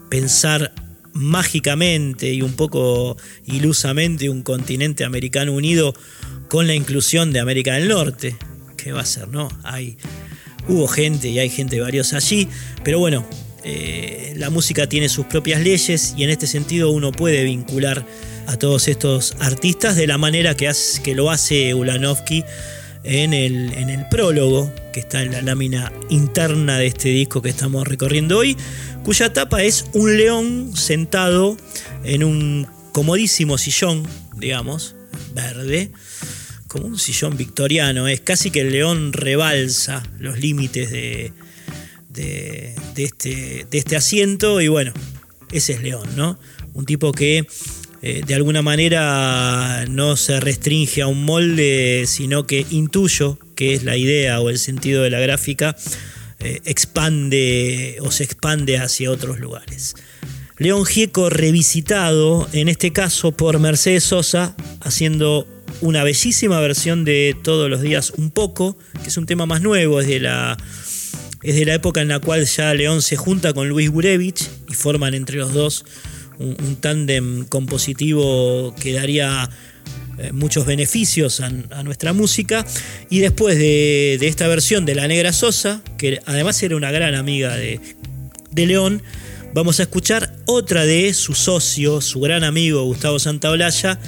pensar 0.10 0.74
mágicamente 1.14 2.32
y 2.32 2.44
un 2.44 2.54
poco 2.54 3.18
ilusamente 3.46 4.30
un 4.30 4.44
continente 4.44 5.04
americano 5.04 5.54
unido 5.54 5.96
con 6.50 6.68
la 6.68 6.76
inclusión 6.76 7.34
de 7.34 7.40
América 7.40 7.74
del 7.74 7.88
Norte. 7.88 8.36
¿Qué 8.78 8.92
va 8.92 9.02
a 9.02 9.06
ser, 9.06 9.28
no? 9.30 9.50
Hay, 9.64 9.98
hubo 10.68 10.88
gente 10.88 11.30
y 11.30 11.40
hay 11.40 11.50
gente 11.50 11.80
valiosa 11.80 12.18
allí, 12.18 12.48
pero 12.84 13.00
bueno, 13.00 13.28
eh, 13.64 14.34
la 14.38 14.50
música 14.50 14.88
tiene 14.88 15.10
sus 15.10 15.26
propias 15.26 15.62
leyes 15.62 16.14
y 16.16 16.24
en 16.24 16.30
este 16.30 16.48
sentido 16.48 16.92
uno 16.92 17.12
puede 17.12 17.44
vincular 17.44 18.06
a 18.46 18.58
todos 18.58 18.88
estos 18.88 19.36
artistas 19.40 19.96
de 19.96 20.08
la 20.08 20.18
manera 20.18 20.56
que, 20.56 20.72
lo 21.16 21.32
hace 21.32 21.74
Ulanovsky 21.74 22.44
en 23.04 23.34
el, 23.34 23.74
en 23.74 23.90
el 23.90 24.08
prólogo 24.10 24.72
que 24.94 25.02
está 25.02 25.22
en 25.22 25.32
la 25.32 25.42
lámina 25.42 25.92
interna 26.10 26.78
de 26.78 26.88
este 26.88 27.10
disco 27.10 27.42
que 27.42 27.50
estamos 27.50 27.88
recorriendo 27.88 28.38
hoy, 28.38 28.56
cuya 29.04 29.34
tapa 29.34 29.64
es 29.64 29.86
un 29.94 30.18
león 30.18 30.72
sentado 30.76 31.58
en 32.04 32.24
un 32.24 32.68
comodísimo 32.92 33.58
sillón, 33.58 34.08
digamos, 34.36 34.96
verde, 35.34 35.92
como 36.68 36.88
un 36.88 37.00
sillón 37.00 37.38
victoriano. 37.38 38.08
Es 38.08 38.22
casi 38.22 38.50
que 38.50 38.62
el 38.62 38.72
león 38.72 39.14
rebalsa 39.14 40.04
los 40.20 40.40
límites 40.40 40.92
de, 40.92 41.34
de, 42.18 42.76
este, 42.98 43.66
de 43.70 43.78
este 43.78 43.96
asiento 43.96 44.62
y 44.62 44.68
bueno, 44.68 44.94
ese 45.52 45.74
es 45.74 45.82
León, 45.82 46.10
¿no? 46.16 46.40
Un 46.74 46.86
tipo 46.86 47.12
que 47.12 47.48
eh, 48.02 48.22
de 48.26 48.36
alguna 48.36 48.62
manera 48.62 49.86
no 49.90 50.18
se 50.18 50.40
restringe 50.40 51.02
a 51.02 51.08
un 51.08 51.24
molde, 51.24 52.06
sino 52.08 52.46
que 52.46 52.66
intuyo 52.70 53.40
que 53.56 53.74
es 53.74 53.84
la 53.84 53.98
idea 53.98 54.40
o 54.40 54.50
el 54.50 54.60
sentido 54.60 55.04
de 55.04 55.10
la 55.10 55.20
gráfica, 55.20 55.76
eh, 56.40 56.62
expande 56.66 57.98
o 58.02 58.12
se 58.12 58.24
expande 58.24 58.78
hacia 58.78 59.12
otros 59.12 59.40
lugares. 59.40 59.96
León 60.60 60.86
Gieco 60.86 61.30
revisitado, 61.30 62.48
en 62.52 62.68
este 62.68 62.92
caso 62.92 63.32
por 63.32 63.60
Mercedes 63.60 64.04
Sosa, 64.04 64.56
haciendo 64.82 65.48
una 65.82 66.04
bellísima 66.04 66.60
versión 66.60 67.06
de 67.06 67.36
Todos 67.44 67.70
los 67.70 67.82
días 67.82 68.12
un 68.18 68.32
poco, 68.32 68.78
que 69.04 69.10
es 69.10 69.18
un 69.18 69.26
tema 69.26 69.46
más 69.46 69.62
nuevo, 69.62 70.02
es 70.02 70.08
de 70.08 70.20
la, 70.20 70.58
es 71.44 71.56
de 71.56 71.66
la 71.66 71.76
época 71.76 72.02
en 72.02 72.08
la 72.08 72.20
cual 72.20 72.46
ya 72.46 72.74
León 72.74 73.02
se 73.02 73.16
junta 73.16 73.54
con 73.54 73.70
Luis 73.70 73.90
Gurevich 73.90 74.50
y 74.68 74.74
forman 74.74 75.14
entre 75.14 75.38
los 75.38 75.54
dos 75.54 75.86
un, 76.40 76.76
tándem 76.78 77.46
compositivo 77.46 78.74
que 78.80 78.94
daría 78.94 79.50
eh, 80.18 80.32
muchos 80.32 80.66
beneficios 80.66 81.42
a, 81.42 81.50
nuestra 81.84 82.14
música. 82.14 82.66
Y 83.10 83.20
después 83.20 83.58
de, 83.58 84.16
esta 84.22 84.48
versión 84.48 84.86
de 84.86 84.96
La 84.96 85.08
Negra 85.08 85.34
Sosa, 85.34 85.82
que 85.98 86.22
además 86.26 86.62
era 86.64 86.76
una 86.76 86.92
gran 86.92 87.16
amiga 87.16 87.56
de, 87.56 87.80
de 88.52 88.66
León, 88.66 89.04
vamos 89.54 89.80
a 89.80 89.84
escuchar 89.84 90.36
otra 90.46 90.86
de 90.86 91.14
su 91.14 91.34
socio, 91.34 92.02
su 92.02 92.20
gran 92.20 92.44
amigo 92.44 92.84
Gustavo 92.84 93.20
Santaolalla, 93.20 94.00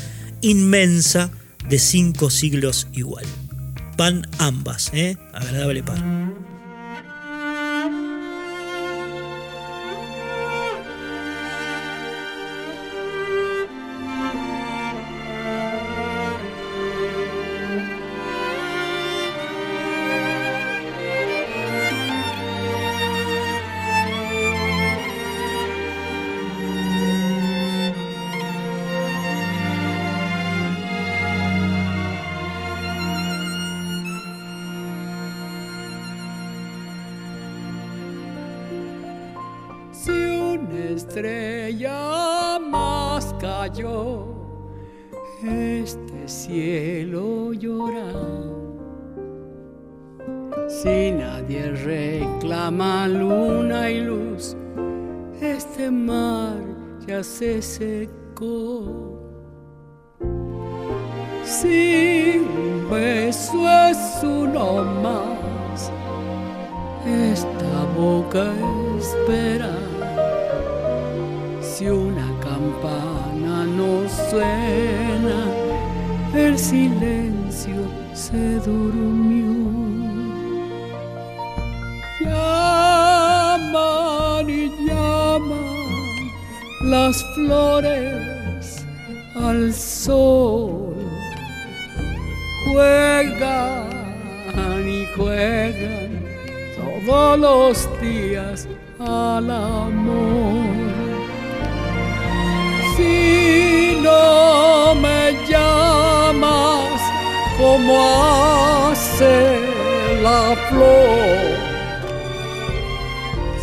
inmensa 0.41 1.31
de 1.67 1.79
cinco 1.79 2.29
siglos 2.29 2.87
igual. 2.93 3.25
Pan 3.97 4.27
ambas, 4.37 4.91
¿eh? 4.93 5.17
agradable 5.33 5.83
pan. 5.83 6.48
Este 45.43 46.27
cielo 46.27 47.53
llora. 47.53 48.11
Si 50.67 51.11
nadie 51.11 51.71
reclama 51.71 53.07
luna 53.07 53.89
y 53.89 54.01
luz, 54.01 54.55
este 55.41 55.91
mar 55.91 56.57
ya 57.05 57.23
se 57.23 57.61
secó. 57.61 59.19
Si 61.43 62.37
un 62.39 62.89
beso 62.89 63.67
es 63.89 64.23
uno 64.23 64.83
más, 65.01 65.91
esta 67.05 67.85
boca 67.97 68.53
espera 68.99 69.78
durmió. 78.65 79.69
Llaman 82.21 84.49
y 84.49 84.69
llaman 84.85 86.29
las 86.83 87.23
flores 87.35 88.85
al 89.35 89.73
sol. 89.73 90.95
juegan 92.65 93.87
y 94.87 95.05
juegan 95.15 96.23
todos 97.05 97.39
los 97.39 98.01
días 98.01 98.67
al 98.99 99.49
amor. 99.49 99.88
Hace 109.19 110.21
la 110.21 110.55
flor, 110.69 111.57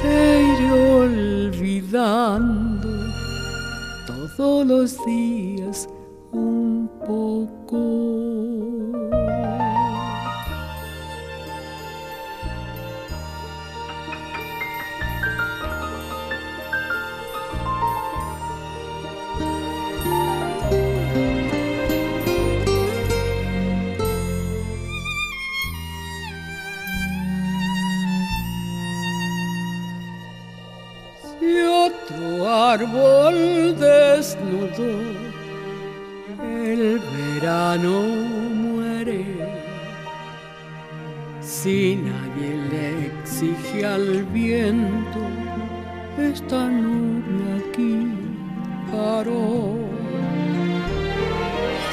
te 0.02 0.16
iré 0.52 0.70
olvidando 1.00 2.88
todos 4.06 4.66
los 4.66 5.06
días 5.06 5.35
árbol 32.76 33.74
desnudo, 33.78 34.90
el 36.42 37.00
verano 37.16 38.02
muere. 38.62 39.24
Si 41.40 41.96
nadie 41.96 42.50
le 42.70 43.06
exige 43.06 43.86
al 43.86 44.24
viento, 44.24 45.22
esta 46.18 46.68
nube 46.68 47.44
aquí 47.58 47.94
paró. 48.92 49.78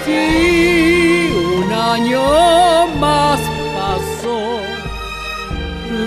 Si 0.04 1.30
un 1.64 1.72
año 1.72 2.88
más 3.00 3.40
pasó, 3.78 4.60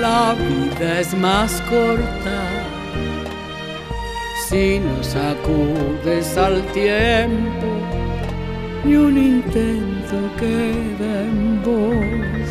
la 0.03 0.35
vida 0.35 1.01
es 1.01 1.15
más 1.15 1.63
corta 1.63 2.46
si 4.57 4.81
no 4.81 4.97
sacudes 5.03 6.29
al 6.39 6.63
tiempo 6.73 7.67
ni 8.85 8.97
un 8.97 9.19
intento 9.19 10.17
queda 10.41 11.11
en 11.31 11.63
vos. 11.67 12.49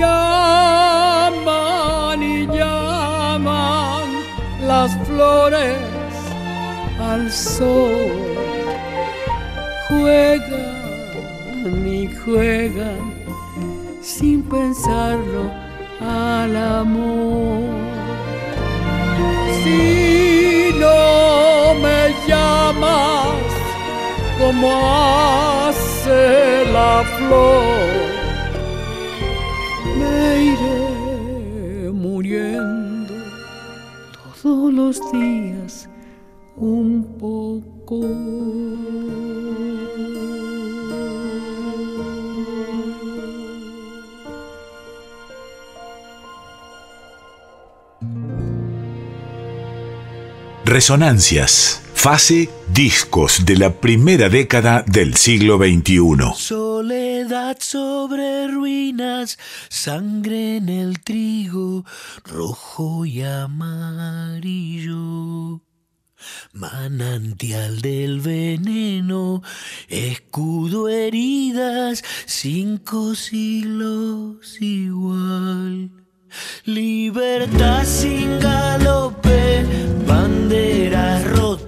Llaman 0.00 1.42
y 2.22 2.46
llaman 2.58 4.08
las 4.66 4.90
flores 5.06 5.78
al 7.00 7.32
sol. 7.32 8.12
Juegan 9.88 11.86
y 11.86 12.06
juegan 12.22 13.02
sin 14.02 14.42
pensarlo 14.42 15.44
al 16.00 16.54
amor 16.56 17.92
llamas 22.26 23.52
como 24.38 24.68
hace 25.66 26.64
la 26.72 27.04
flor, 27.16 27.64
me 29.98 30.42
iré 30.42 31.90
muriendo 31.92 33.14
todos 34.42 34.72
los 34.72 35.12
días 35.12 35.88
un 36.56 37.04
poco. 37.18 38.00
Resonancias. 50.64 51.81
Fase 52.02 52.50
discos 52.74 53.44
de 53.46 53.56
la 53.56 53.70
primera 53.74 54.28
década 54.28 54.82
del 54.88 55.14
siglo 55.14 55.56
XXI. 55.56 56.34
Soledad 56.34 57.58
sobre 57.60 58.48
ruinas, 58.48 59.38
sangre 59.68 60.56
en 60.56 60.68
el 60.68 60.98
trigo, 60.98 61.84
rojo 62.24 63.06
y 63.06 63.22
amarillo. 63.22 64.50
Manantial 66.52 67.80
del 67.80 68.20
veneno, 68.20 69.44
escudo 69.86 70.88
heridas, 70.88 72.02
cinco 72.26 73.14
siglos 73.14 74.60
igual. 74.60 75.92
Libertad 76.64 77.84
sin 77.84 78.40
galope, 78.40 79.64
banderas 80.06 81.24
rotas, 81.30 81.61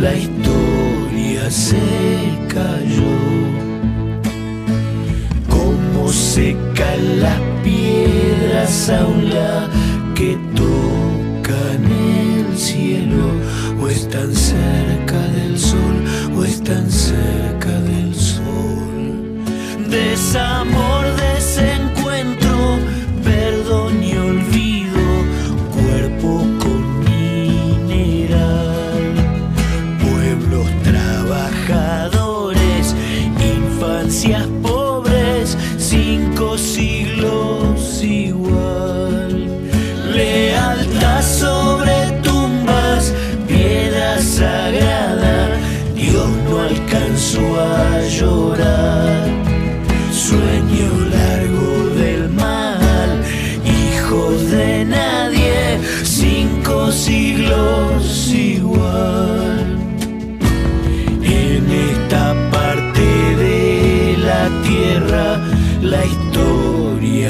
la 0.00 0.14
historia 0.14 1.50
se 1.50 1.76
cayó. 2.48 3.16
Como 5.48 6.08
secan 6.12 7.20
las 7.20 7.40
piedras 7.62 8.90
aún 8.90 9.30
la 9.30 9.68
que 10.14 10.38
tocan 10.54 11.84
el 11.84 12.56
cielo 12.56 13.26
o 13.80 13.88
están 13.88 14.34
cerca 14.34 14.85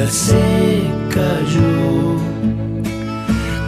se 0.08 0.82
cayó. 1.10 2.16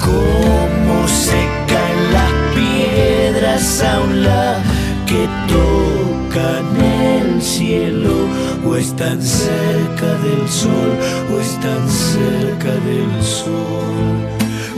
Como 0.01 1.09
se 1.09 1.49
caen 1.67 2.13
las 2.13 2.31
piedras 2.55 3.83
aún 3.83 4.23
la 4.23 4.63
que 5.07 5.27
tocan 5.49 6.77
el 6.77 7.43
cielo 7.43 8.29
o 8.67 8.77
están 8.77 9.21
cerca 9.23 10.15
del 10.25 10.49
sol 10.49 10.97
o 11.35 11.41
están 11.41 11.89
cerca 11.89 12.73
del 12.89 13.23
sol. 13.23 14.29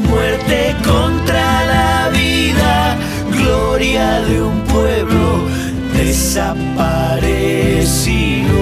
Muerte 0.09 0.75
contra 0.85 1.65
la 1.67 2.09
vida, 2.11 2.97
gloria 3.31 4.23
de 4.23 4.43
un 4.43 4.61
pueblo 4.65 5.47
desaparecido. 5.95 8.61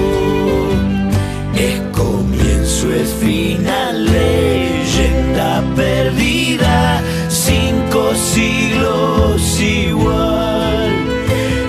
Es 1.56 1.80
eso 2.78 2.92
es 2.92 3.12
final, 3.14 4.04
leyenda 4.04 5.64
perdida, 5.74 7.02
cinco 7.28 8.14
siglos 8.14 9.60
igual. 9.60 10.92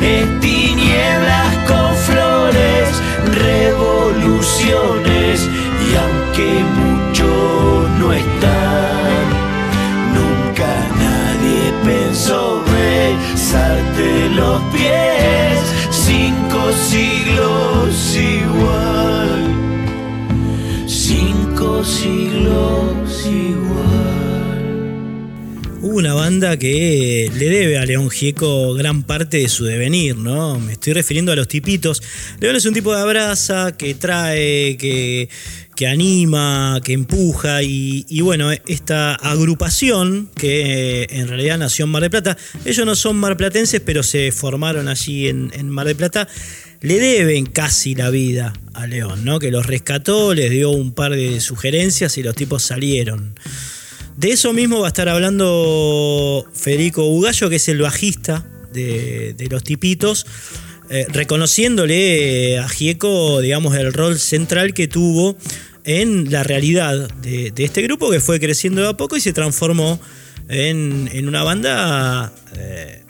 Es 0.04 0.40
tinieblas 0.40 1.56
con 1.68 1.96
flores, 1.96 3.02
revoluciones, 3.44 5.50
y 5.88 5.96
aunque 6.04 6.64
mucho 6.78 7.28
no 7.98 8.14
están, 8.14 9.24
nunca 10.14 10.70
nadie 11.06 11.74
pensó 11.84 12.40
besarte 12.72 14.30
los 14.36 14.62
pies, 14.72 15.60
cinco 15.90 16.72
siglos 16.88 18.16
igual 18.16 18.99
cinco 21.60 21.84
una 25.82 26.14
banda 26.14 26.58
que 26.58 27.30
le 27.36 27.50
debe 27.50 27.78
a 27.78 27.86
León 27.86 28.10
Gieco 28.10 28.74
gran 28.74 29.04
parte 29.04 29.38
de 29.38 29.50
su 29.50 29.66
devenir, 29.66 30.16
¿no? 30.16 30.60
Me 30.60 30.74
estoy 30.74 30.94
refiriendo 30.94 31.32
a 31.32 31.36
los 31.36 31.48
tipitos. 31.48 32.02
León 32.40 32.56
es 32.56 32.66
un 32.66 32.74
tipo 32.74 32.94
de 32.94 33.02
abraza 33.02 33.76
que 33.76 33.96
trae, 33.96 34.78
que, 34.78 35.30
que 35.76 35.88
anima, 35.88 36.80
que 36.84 36.94
empuja 36.94 37.64
y, 37.64 38.06
y 38.08 38.22
bueno, 38.22 38.52
esta 38.68 39.16
agrupación 39.16 40.30
que 40.36 41.02
eh, 41.02 41.08
en 41.10 41.28
realidad 41.28 41.58
nació 41.58 41.86
en 41.86 41.92
Mar 41.92 42.02
del 42.02 42.12
Plata, 42.12 42.38
ellos 42.66 42.86
no 42.86 42.96
son 42.96 43.18
marplatenses 43.18 43.82
pero 43.82 44.04
se 44.04 44.32
formaron 44.32 44.88
allí 44.88 45.28
en, 45.28 45.52
en 45.54 45.70
Mar 45.70 45.88
del 45.88 45.96
Plata, 45.96 46.28
le 46.82 47.00
deben 47.00 47.46
casi 47.46 47.96
la 47.96 48.10
vida 48.10 48.54
a 48.74 48.88
León, 48.88 49.26
¿no? 49.26 49.40
Que 49.40 49.52
los 49.52 49.66
rescató, 49.66 50.34
les 50.34 50.50
dio 50.50 50.70
un 50.70 50.94
par 50.94 51.16
de 51.16 51.40
sugerencias 51.42 52.18
y 52.18 52.24
los 52.24 52.36
tipos 52.36 52.64
salieron. 52.64 53.36
De 54.16 54.32
eso 54.32 54.54
mismo 54.54 54.80
va 54.80 54.88
a 54.88 54.90
estar 54.90 55.10
hablando 55.10 56.46
Federico 56.54 57.06
Ugallo, 57.06 57.50
que 57.50 57.58
es 57.58 57.68
el 57.70 57.82
bajista 57.82 58.46
de, 58.74 59.48
los 59.50 59.64
tipitos, 59.64 60.26
eh, 60.90 61.06
reconociéndole 61.10 62.60
a 62.60 62.68
Gieco, 62.68 63.42
digamos, 63.42 63.76
el 63.76 63.94
rol 63.94 64.20
central 64.20 64.74
que 64.74 64.88
tuvo 64.88 65.38
en 65.84 66.32
la 66.32 66.44
realidad 66.44 67.10
de, 67.22 67.54
este 67.58 67.82
grupo 67.82 68.12
que 68.12 68.20
fue 68.20 68.40
creciendo 68.40 68.82
de 68.82 68.90
a 68.90 68.94
poco 68.98 69.18
y 69.18 69.22
se 69.22 69.34
transformó 69.34 70.00
en, 70.50 71.10
en 71.14 71.28
una 71.28 71.44
banda 71.44 72.34
eh, 72.58 73.04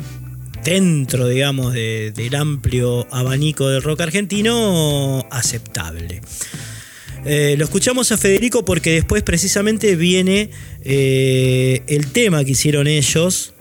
dentro, 0.64 1.28
digamos, 1.28 1.74
de- 1.74 2.12
del 2.16 2.36
amplio 2.36 3.08
abanico 3.12 3.70
del 3.70 3.82
rock 3.82 4.02
argentino 4.02 5.26
aceptable. 5.32 6.22
Eh, 7.26 7.56
lo 7.58 7.66
escuchamos 7.66 8.12
a 8.12 8.18
Federico 8.18 8.64
porque 8.64 8.92
después 8.92 9.24
precisamente 9.24 9.96
viene 9.98 10.52
eh, 10.84 11.82
el 11.88 12.08
tema 12.12 12.46
que 12.46 12.52
hicieron 12.52 12.88
ellos 12.88 13.54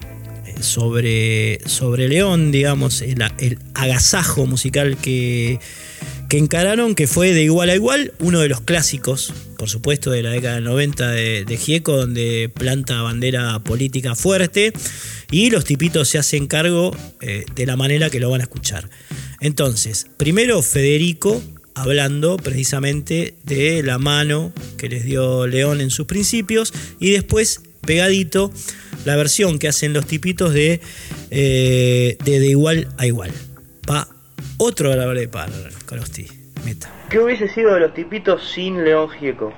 eh, 0.47 0.55
sobre, 0.63 1.59
sobre 1.67 2.09
León, 2.09 2.53
digamos, 2.53 3.03
el 3.03 3.59
agasajo 3.75 4.47
musical 4.47 4.97
que, 4.97 5.59
que 6.29 6.37
encararon, 6.37 6.95
que 6.95 7.07
fue 7.07 7.33
de 7.33 7.43
igual 7.43 7.71
a 7.71 7.75
igual, 7.75 8.13
uno 8.19 8.41
de 8.41 8.49
los 8.49 8.61
clásicos, 8.61 9.33
por 9.57 9.71
supuesto, 9.71 10.11
de 10.11 10.23
la 10.23 10.31
década 10.31 10.57
del 10.57 10.65
90 10.65 11.11
de, 11.11 11.59
Gieco, 11.59 11.97
donde 11.97 12.51
planta 12.53 13.01
bandera 13.01 13.59
política 13.61 14.15
fuerte 14.15 14.73
y 15.31 15.51
los 15.51 15.65
tipitos 15.65 16.09
se 16.09 16.19
hacen 16.19 16.47
cargo 16.47 16.95
eh, 17.21 17.47
de 17.55 17.67
la 17.67 17.77
manera 17.77 18.11
que 18.11 18.21
lo 18.21 18.29
van 18.29 18.43
a 18.43 18.45
escuchar. 18.45 18.91
Entonces, 19.41 20.07
primero 20.17 20.61
Federico 20.63 21.43
hablando 21.75 22.37
precisamente 22.37 23.35
de 23.45 23.83
la 23.83 23.99
mano 23.99 24.53
que 24.77 24.89
les 24.89 25.05
dio 25.05 25.47
León 25.47 25.81
en 25.81 25.91
sus 25.91 26.07
principios 26.07 26.75
y 26.99 27.11
después 27.11 27.63
pegadito 27.83 28.53
la 29.05 29.17
versión 29.17 29.59
que 29.59 29.69
hacen 29.69 29.93
los 29.93 30.07
tipitos 30.07 30.53
de 30.53 30.81
eh, 31.31 32.19
de, 32.25 32.41
de 32.41 32.49
igual 32.49 32.89
a 32.99 33.07
igual. 33.07 33.31
Otro 34.61 34.91
grabador 34.91 35.31
para 35.31 35.53
Colosti. 35.87 36.27
Meta. 36.65 36.89
¿Qué 37.09 37.21
hubiese 37.21 37.49
sido 37.49 37.75
de 37.75 37.81
los 37.81 37.95
tipitos 37.95 38.43
sin 38.51 38.85
León 38.85 39.09
Gieco? 39.11 39.53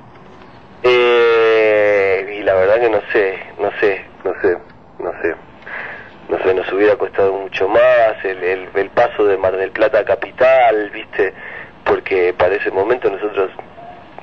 Eh, 0.82 2.36
y 2.38 2.42
la 2.42 2.54
verdad 2.54 2.80
que 2.80 2.90
no 2.90 3.00
sé, 3.10 3.38
no 3.58 3.70
sé, 3.80 4.04
no 4.24 4.32
sé, 4.42 4.58
no 4.98 5.10
sé. 5.22 5.34
No 6.28 6.38
sé, 6.44 6.54
nos 6.54 6.72
hubiera 6.72 6.96
costado 6.96 7.32
mucho 7.32 7.66
más 7.66 8.24
el, 8.24 8.42
el, 8.44 8.68
el 8.74 8.90
paso 8.90 9.24
de 9.24 9.36
Mar 9.38 9.56
del 9.56 9.70
Plata 9.70 10.00
a 10.00 10.04
Capital, 10.04 10.90
¿viste? 10.90 11.32
Porque 11.84 12.34
para 12.36 12.54
ese 12.54 12.70
momento 12.70 13.10
nosotros 13.10 13.50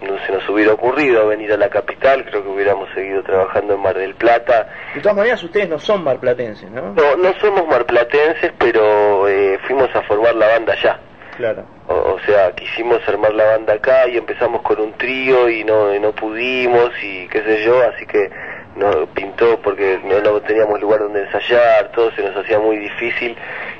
no 0.02 0.18
se 0.26 0.32
nos 0.32 0.48
hubiera 0.50 0.74
ocurrido 0.74 1.28
venir 1.28 1.52
a 1.54 1.58
la 1.58 1.70
capital, 1.70 2.24
creo 2.26 2.44
que 2.44 2.50
hubiéramos 2.50 2.90
seguido 2.94 3.24
trabajando 3.24 3.74
en 3.74 3.82
Mar 3.82 3.98
del 3.98 4.14
Plata. 4.16 4.70
De 4.94 5.02
todas 5.02 5.18
maneras, 5.18 5.44
ustedes 5.44 5.68
no 5.68 5.80
son 5.80 6.04
marplatenses, 6.04 6.70
¿no? 6.70 6.94
No, 6.94 7.16
no 7.16 7.34
somos 7.40 7.68
marplatenses, 7.68 8.52
pero 8.58 9.28
eh, 9.28 9.60
fuimos 9.66 9.94
a 9.96 10.02
formar 10.04 10.36
la 10.36 10.48
banda 10.48 10.74
allá. 10.74 11.00
Claro. 11.38 11.66
O, 11.88 11.94
o 11.94 12.20
sea, 12.26 12.52
quisimos 12.54 13.08
armar 13.08 13.34
la 13.34 13.46
banda 13.46 13.74
acá 13.74 14.08
y 14.08 14.18
empezamos 14.18 14.62
con 14.62 14.80
un 14.80 14.94
trío 14.94 15.50
y 15.50 15.64
no, 15.64 15.94
y 15.94 16.00
no 16.00 16.12
pudimos 16.12 16.92
y 17.02 17.28
qué 17.28 17.44
sé 17.44 17.64
yo, 17.64 17.82
así 17.82 18.06
que 18.06 18.30
no 18.76 19.08
pintó 19.08 19.60
porque 19.62 20.00
no, 20.04 20.20
no 20.22 20.40
teníamos 20.42 20.80
lugar 20.80 21.00
donde 21.00 21.24
ensayar, 21.24 21.92
todo 21.92 22.12
se 22.12 22.24
nos 22.24 22.36
hacía 22.38 22.60
muy 22.60 22.78
difícil 22.78 23.36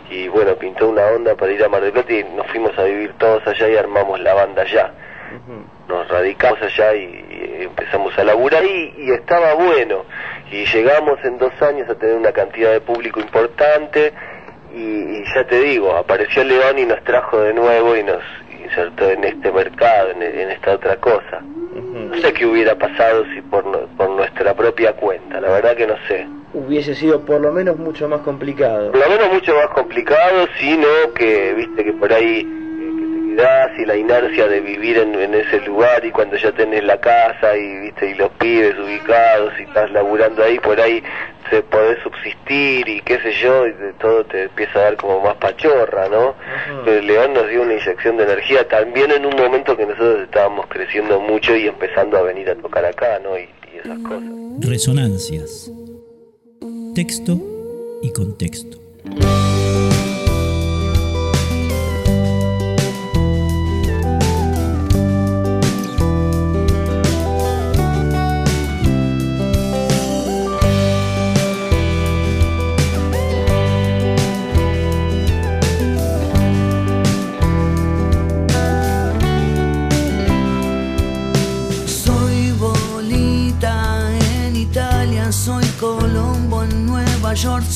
y 0.10 0.28
bueno, 0.28 0.56
pintó 0.56 0.90
una 0.90 1.06
onda 1.08 1.36
para 1.36 1.52
ir 1.52 1.64
a 1.64 1.70
Mar 1.70 1.82
del 1.82 1.92
Plata 1.92 2.14
y 2.14 2.24
nos 2.24 2.48
fuimos 2.48 2.78
a 2.78 2.84
vivir 2.84 3.14
todos 3.18 3.46
allá 3.48 3.70
y 3.70 3.76
armamos 3.76 4.20
la 4.20 4.34
banda 4.34 4.62
allá. 4.62 4.92
Nos 5.88 6.08
radicamos 6.10 6.62
allá 6.62 6.94
y, 6.96 7.04
y 7.30 7.64
empezamos 7.64 8.18
a 8.18 8.24
laburar 8.24 8.64
y, 8.66 8.94
y 8.98 9.12
estaba 9.12 9.54
bueno. 9.54 10.06
Y 10.52 10.66
llegamos 10.66 11.20
en 11.24 11.38
dos 11.38 11.54
años 11.62 11.90
a 11.90 11.96
tener 11.96 12.16
una 12.16 12.32
cantidad 12.32 12.72
de 12.72 12.82
público 12.82 13.20
importante 13.20 14.14
y, 14.74 14.80
y 14.82 15.24
ya 15.34 15.46
te 15.48 15.60
digo, 15.60 15.96
apareció 15.96 16.44
León 16.44 16.78
y 16.80 16.86
nos 16.86 17.04
trajo 17.04 17.40
de 17.42 17.54
nuevo 17.54 17.96
y 17.96 18.04
nos 18.04 18.22
insertó 18.62 19.10
en 19.10 19.24
este 19.24 19.52
mercado, 19.52 20.12
en, 20.12 20.22
en 20.22 20.52
esta 20.52 20.74
otra 20.74 20.98
cosa. 20.98 21.42
No 21.42 22.16
sé 22.18 22.34
qué 22.34 22.46
hubiera 22.46 22.76
pasado 22.76 23.26
si 23.34 23.42
por, 23.42 23.64
por 23.90 24.10
nuestra 24.10 24.54
propia 24.56 24.94
cuenta, 24.94 25.40
la 25.40 25.50
verdad 25.50 25.76
que 25.76 25.88
no 25.88 25.96
sé. 26.08 26.28
Hubiese 26.54 26.96
sido 26.96 27.22
por 27.26 27.40
lo 27.42 27.52
menos 27.52 27.78
mucho 27.78 28.08
más 28.08 28.22
complicado. 28.22 28.92
Por 28.92 29.02
lo 29.02 29.10
menos 29.10 29.34
mucho 29.34 29.56
más 29.56 29.68
complicado, 29.68 30.48
sino 30.60 30.88
que, 31.14 31.54
viste, 31.54 31.84
que 31.84 31.94
por 31.94 32.12
ahí 32.12 32.46
y 33.78 33.86
la 33.86 33.96
inercia 33.96 34.48
de 34.48 34.62
vivir 34.62 34.98
en, 34.98 35.14
en 35.14 35.36
ese 35.36 35.62
lugar 35.62 36.04
y 36.04 36.12
cuando 36.12 36.36
ya 36.38 36.52
tenés 36.54 36.84
la 36.84 37.00
casa 37.00 37.56
y, 37.56 37.82
viste, 37.82 38.10
y 38.10 38.16
los 38.16 38.32
pibes 38.32 38.76
ubicados 38.78 39.54
y 39.60 39.64
estás 39.64 39.92
laburando 39.92 40.44
ahí, 40.44 40.58
por 40.60 40.80
ahí 40.82 41.04
se 41.50 41.62
podés 41.62 42.00
subsistir 42.02 42.88
y 42.88 43.02
qué 43.02 43.20
sé 43.20 43.34
yo, 43.34 43.68
y 43.68 43.74
de 43.74 43.94
todo 43.94 44.26
te 44.26 44.44
empieza 44.44 44.80
a 44.80 44.84
dar 44.84 44.98
como 44.98 45.22
más 45.22 45.36
pachorra, 45.36 46.10
¿no? 46.10 46.36
Pero 46.84 47.02
León 47.02 47.34
nos 47.34 47.48
dio 47.48 47.62
una 47.62 47.74
inyección 47.74 48.18
de 48.18 48.24
energía 48.24 48.68
también 48.68 49.12
en 49.12 49.26
un 49.26 49.36
momento 49.36 49.78
que 49.78 49.86
nosotros 49.86 50.24
estábamos 50.24 50.66
creciendo 50.68 51.20
mucho 51.20 51.56
y 51.56 51.68
empezando 51.68 52.18
a 52.18 52.24
venir 52.24 52.50
a 52.50 52.56
tocar 52.56 52.86
acá, 52.86 53.20
¿no? 53.24 53.38
Y, 53.38 53.50
y 53.74 53.78
esas 53.78 54.00
cosas. 54.00 54.30
Resonancias. 54.62 55.72
Texto 56.96 57.38
y 58.02 58.12
contexto. 58.12 58.78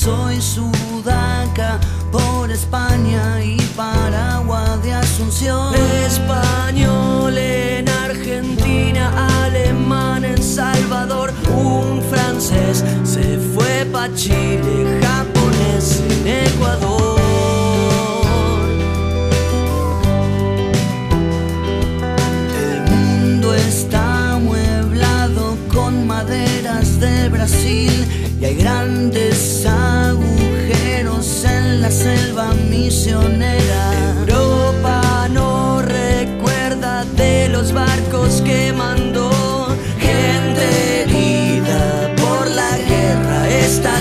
Soy 0.02 0.40
Sudaca 0.40 1.78
por 2.10 2.50
España 2.50 3.40
y 3.40 3.56
Paraguay 3.76 4.80
de 4.82 4.94
Asunción. 4.94 5.72
Español 6.04 7.38
en 7.38 7.88
Argentina, 7.88 9.44
alemán 9.44 10.24
en 10.24 10.42
Salvador, 10.42 11.32
un 11.56 12.02
francés 12.10 12.84
se 13.04 13.38
fue 13.54 13.86
pa' 13.92 14.12
Chile, 14.14 15.01
grandes 28.72 29.66
agujeros 29.66 31.44
en 31.44 31.82
la 31.82 31.90
selva 31.90 32.54
misionera. 32.70 33.82
Europa 34.20 35.28
no 35.30 35.82
recuerda 35.82 37.04
de 37.04 37.48
los 37.50 37.72
barcos 37.72 38.40
que 38.42 38.72
mandó 38.72 39.30
gente 39.98 41.02
herida 41.02 42.14
por 42.16 42.50
la 42.50 42.72
guerra. 42.78 43.48
Esta 43.50 43.92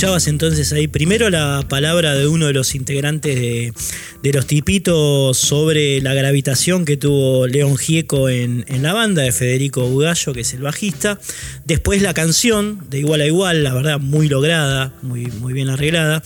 Escuchabas 0.00 0.28
entonces 0.28 0.72
ahí 0.72 0.88
primero 0.88 1.28
la 1.28 1.62
palabra 1.68 2.14
de 2.14 2.26
uno 2.26 2.46
de 2.46 2.54
los 2.54 2.74
integrantes 2.74 3.34
de, 3.34 3.74
de 4.22 4.32
los 4.32 4.46
tipitos 4.46 5.36
sobre 5.36 6.00
la 6.00 6.14
gravitación 6.14 6.86
que 6.86 6.96
tuvo 6.96 7.46
León 7.46 7.76
Gieco 7.76 8.30
en, 8.30 8.64
en 8.68 8.82
la 8.82 8.94
banda 8.94 9.20
de 9.20 9.30
Federico 9.30 9.86
Bugallo, 9.86 10.32
que 10.32 10.40
es 10.40 10.54
el 10.54 10.62
bajista. 10.62 11.20
Después 11.66 12.00
la 12.00 12.14
canción 12.14 12.82
de 12.88 13.00
igual 13.00 13.20
a 13.20 13.26
igual, 13.26 13.62
la 13.62 13.74
verdad 13.74 14.00
muy 14.00 14.30
lograda, 14.30 14.94
muy, 15.02 15.26
muy 15.26 15.52
bien 15.52 15.68
arreglada. 15.68 16.22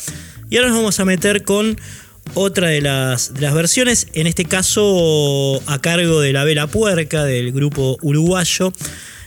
Y 0.50 0.58
ahora 0.58 0.68
nos 0.68 0.78
vamos 0.78 1.00
a 1.00 1.04
meter 1.04 1.42
con 1.42 1.76
otra 2.34 2.68
de 2.68 2.80
las, 2.80 3.34
de 3.34 3.40
las 3.40 3.54
versiones, 3.54 4.06
en 4.12 4.28
este 4.28 4.44
caso 4.44 5.60
a 5.66 5.80
cargo 5.80 6.20
de 6.20 6.32
la 6.32 6.44
Vela 6.44 6.68
Puerca 6.68 7.24
del 7.24 7.50
grupo 7.50 7.98
uruguayo. 8.02 8.72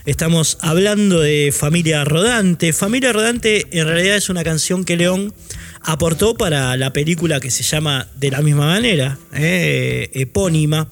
Estamos 0.08 0.58
hablando 0.62 1.20
de 1.20 1.52
Familia 1.54 2.06
Rodante. 2.06 2.72
Familia 2.72 3.12
Rodante 3.12 3.68
en 3.78 3.86
realidad 3.86 4.16
es 4.16 4.30
una 4.30 4.42
canción 4.46 4.86
que 4.86 4.96
León 4.96 5.34
aportó 5.82 6.38
para 6.38 6.78
la 6.78 6.94
película 6.94 7.42
que 7.42 7.52
se 7.52 7.64
llama 7.64 8.08
de 8.16 8.32
la 8.32 8.42
misma 8.42 8.68
manera, 8.68 9.20
eh, 9.34 10.10
epónima. 10.14 10.88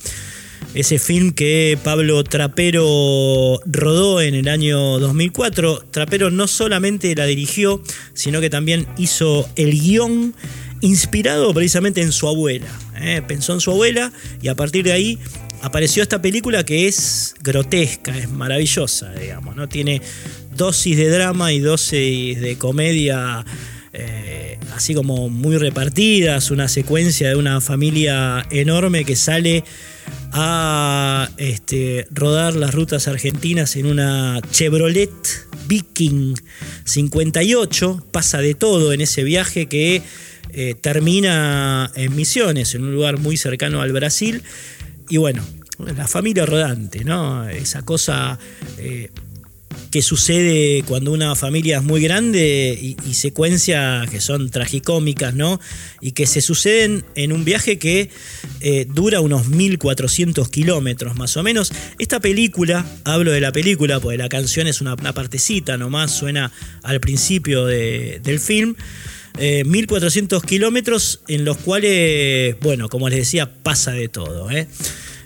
Ese 0.73 0.99
film 0.99 1.31
que 1.31 1.79
Pablo 1.81 2.25
Trapero 2.25 3.61
rodó 3.65 4.19
en 4.19 4.35
el 4.35 4.49
año 4.49 4.99
2004. 4.99 5.85
Trapero 5.91 6.29
no 6.29 6.45
solamente 6.47 7.15
la 7.15 7.25
dirigió, 7.25 7.81
sino 8.13 8.41
que 8.41 8.49
también 8.49 8.85
hizo 8.97 9.47
el 9.55 9.79
guion 9.79 10.35
inspirado 10.81 11.53
precisamente 11.53 12.01
en 12.01 12.11
su 12.11 12.27
abuela. 12.27 12.67
eh. 12.99 13.21
Pensó 13.25 13.53
en 13.53 13.61
su 13.61 13.71
abuela 13.71 14.11
y 14.41 14.49
a 14.49 14.55
partir 14.55 14.83
de 14.83 14.91
ahí 14.91 15.19
apareció 15.61 16.03
esta 16.03 16.21
película 16.21 16.63
que 16.63 16.87
es 16.87 17.35
grotesca, 17.41 18.17
es 18.17 18.29
maravillosa, 18.29 19.13
digamos, 19.13 19.55
¿no? 19.55 19.67
Tiene 19.67 20.01
dosis 20.55 20.97
de 20.97 21.09
drama 21.09 21.53
y 21.53 21.59
dosis 21.59 22.39
de 22.39 22.57
comedia 22.57 23.45
eh, 23.97 24.59
así 24.73 24.93
como 24.93 25.29
muy 25.29 25.57
repartidas, 25.57 26.51
una 26.51 26.67
secuencia 26.67 27.29
de 27.29 27.37
una 27.37 27.61
familia 27.61 28.45
enorme 28.51 29.05
que 29.05 29.15
sale 29.15 29.63
a 30.33 31.29
este, 31.37 32.05
rodar 32.11 32.55
las 32.55 32.75
rutas 32.75 33.07
argentinas 33.07 33.77
en 33.77 33.85
una 33.85 34.41
Chevrolet 34.51 35.09
Viking 35.67 36.35
58, 36.83 38.05
pasa 38.11 38.39
de 38.39 38.53
todo 38.53 38.91
en 38.91 38.99
ese 38.99 39.23
viaje 39.23 39.67
que 39.67 40.01
eh, 40.51 40.75
termina 40.79 41.89
en 41.95 42.13
Misiones, 42.17 42.75
en 42.75 42.83
un 42.83 42.93
lugar 42.93 43.17
muy 43.17 43.37
cercano 43.37 43.81
al 43.81 43.93
Brasil, 43.93 44.43
y 45.09 45.17
bueno, 45.17 45.43
la 45.79 46.07
familia 46.07 46.45
rodante, 46.45 47.03
¿no? 47.03 47.47
Esa 47.49 47.83
cosa 47.83 48.39
eh, 48.77 49.09
que 49.91 50.01
sucede 50.01 50.83
cuando 50.87 51.11
una 51.11 51.35
familia 51.35 51.77
es 51.77 51.83
muy 51.83 52.01
grande 52.01 52.77
y, 52.81 53.13
secuencias 53.13 54.09
que 54.09 54.19
son 54.21 54.49
tragicómicas, 54.49 55.33
¿no? 55.35 55.59
Y 56.01 56.11
que 56.11 56.25
se 56.27 56.41
suceden 56.41 57.05
en 57.15 57.31
un 57.31 57.45
viaje 57.45 57.77
que 57.77 58.09
eh, 58.61 58.85
dura 58.89 59.21
unos 59.21 59.47
1400 59.47 60.49
kilómetros 60.49 61.15
más 61.15 61.35
o 61.37 61.43
menos. 61.43 61.71
Esta 61.99 62.19
película, 62.19 62.85
hablo 63.03 63.31
de 63.31 63.41
la 63.41 63.51
película 63.51 63.99
porque 63.99 64.17
la 64.17 64.29
canción 64.29 64.67
es 64.67 64.81
una, 64.81 64.95
una 64.95 65.13
partecita 65.13 65.77
nomás, 65.77 66.11
suena 66.11 66.51
al 66.83 66.99
principio 66.99 67.65
de- 67.65 68.19
del 68.23 68.39
film. 68.39 68.75
Eh, 69.37 69.63
1400 69.65 70.43
kilómetros 70.43 71.21
en 71.27 71.45
los 71.45 71.57
cuales, 71.57 72.57
bueno, 72.61 72.89
como 72.89 73.09
les 73.09 73.19
decía, 73.19 73.51
pasa 73.63 73.91
de 73.91 74.07
todo. 74.07 74.49
¿eh? 74.49 74.67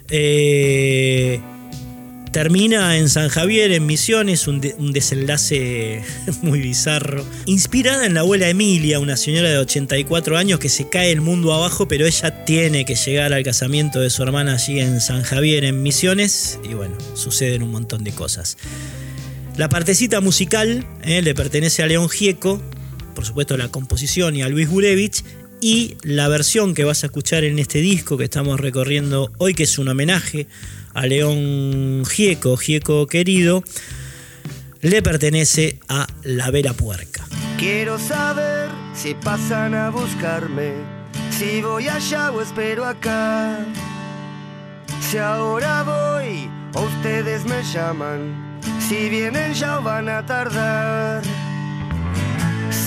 Eh, 0.09 1.39
termina 2.31 2.97
en 2.97 3.09
San 3.09 3.29
Javier, 3.29 3.71
en 3.71 3.85
Misiones, 3.85 4.47
un 4.47 4.91
desenlace 4.93 6.03
muy 6.41 6.59
bizarro. 6.59 7.25
Inspirada 7.45 8.05
en 8.05 8.15
la 8.15 8.21
abuela 8.21 8.49
Emilia, 8.49 8.99
una 8.99 9.17
señora 9.17 9.49
de 9.49 9.57
84 9.59 10.37
años 10.37 10.59
que 10.59 10.69
se 10.69 10.89
cae 10.89 11.11
el 11.11 11.21
mundo 11.21 11.53
abajo, 11.53 11.87
pero 11.87 12.05
ella 12.05 12.45
tiene 12.45 12.85
que 12.85 12.95
llegar 12.95 13.33
al 13.33 13.43
casamiento 13.43 13.99
de 13.99 14.09
su 14.09 14.23
hermana 14.23 14.53
allí 14.53 14.79
en 14.79 15.01
San 15.01 15.21
Javier, 15.21 15.65
en 15.65 15.83
Misiones, 15.83 16.59
y 16.63 16.73
bueno, 16.73 16.95
suceden 17.13 17.61
un 17.61 17.71
montón 17.71 18.03
de 18.03 18.11
cosas. 18.11 18.57
La 19.55 19.67
partecita 19.67 20.21
musical 20.21 20.85
eh, 21.03 21.21
le 21.21 21.35
pertenece 21.35 21.83
a 21.83 21.87
León 21.87 22.07
Gieco, 22.07 22.61
por 23.19 23.25
supuesto 23.25 23.57
la 23.57 23.67
composición 23.67 24.37
y 24.37 24.43
a 24.43 24.47
Luis 24.47 24.69
Gurevich, 24.69 25.25
y 25.59 25.97
la 26.03 26.29
versión 26.29 26.73
que 26.73 26.85
vas 26.85 27.03
a 27.03 27.07
escuchar 27.07 27.43
en 27.43 27.59
este 27.59 27.79
disco 27.79 28.17
que 28.17 28.23
estamos 28.23 28.57
recorriendo 28.61 29.33
hoy, 29.39 29.53
que 29.53 29.63
es 29.63 29.77
un 29.77 29.89
homenaje 29.89 30.47
a 30.93 31.05
León 31.05 32.05
Gieco, 32.05 32.55
Gieco 32.55 33.07
querido, 33.07 33.61
le 34.79 35.01
pertenece 35.01 35.81
a 35.89 36.07
La 36.23 36.49
Vera 36.49 36.71
Puerca. 36.71 37.27
Quiero 37.57 37.99
saber 37.99 38.69
si 38.93 39.15
pasan 39.15 39.75
a 39.75 39.89
buscarme, 39.89 40.71
si 41.29 41.61
voy 41.61 41.89
allá 41.89 42.31
o 42.31 42.41
espero 42.41 42.85
acá. 42.85 43.65
Si 45.01 45.17
ahora 45.17 45.83
voy 45.83 46.49
o 46.73 46.83
ustedes 46.83 47.43
me 47.43 47.61
llaman, 47.73 48.61
si 48.79 49.09
vienen 49.09 49.53
ya 49.53 49.79
o 49.79 49.81
van 49.81 50.07
a 50.07 50.25
tardar. 50.25 51.21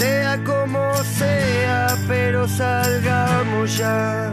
Sea 0.02 0.36
como 0.42 0.82
sea, 1.04 1.96
pero 2.08 2.48
salgamos 2.48 3.76
ya. 3.76 4.32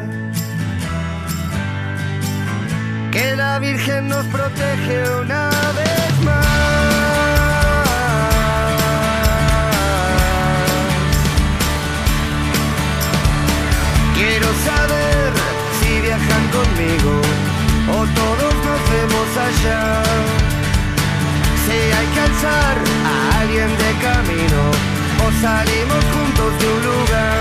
Que 3.11 3.35
la 3.35 3.59
Virgen 3.59 4.07
nos 4.07 4.25
protege 4.37 4.97
una 5.21 5.51
vez 5.79 6.11
más. 6.23 6.47
Quiero 14.15 14.47
saber 14.69 15.33
si 15.79 16.01
viajan 16.01 16.45
conmigo 16.57 17.13
o 17.95 17.99
todos 18.21 18.53
nos 18.67 18.81
vemos 18.93 19.29
allá. 19.47 20.01
Si 21.63 21.77
hay 21.97 22.07
que 22.15 22.21
alzar 22.21 22.77
a 23.11 23.39
alguien 23.41 23.69
de 23.77 23.89
camino 24.07 24.68
salimos 25.41 26.03
juntos 26.13 26.59
de 26.59 26.67
un 26.67 26.83
lugar. 26.83 27.39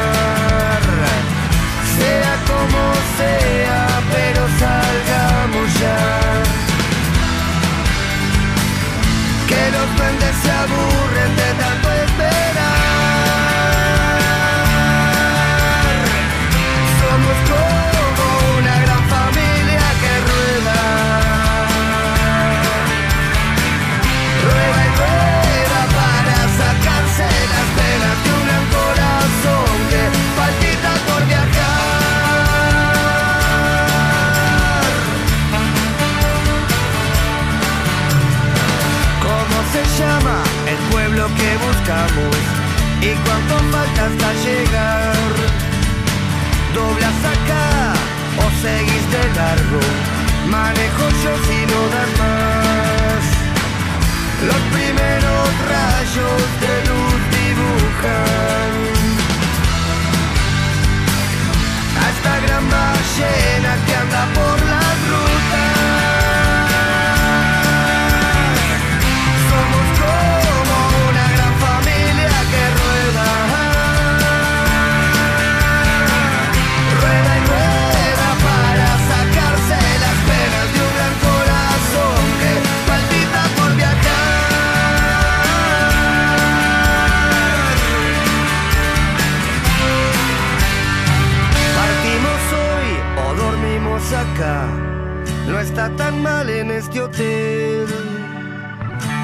chose 56.18 56.57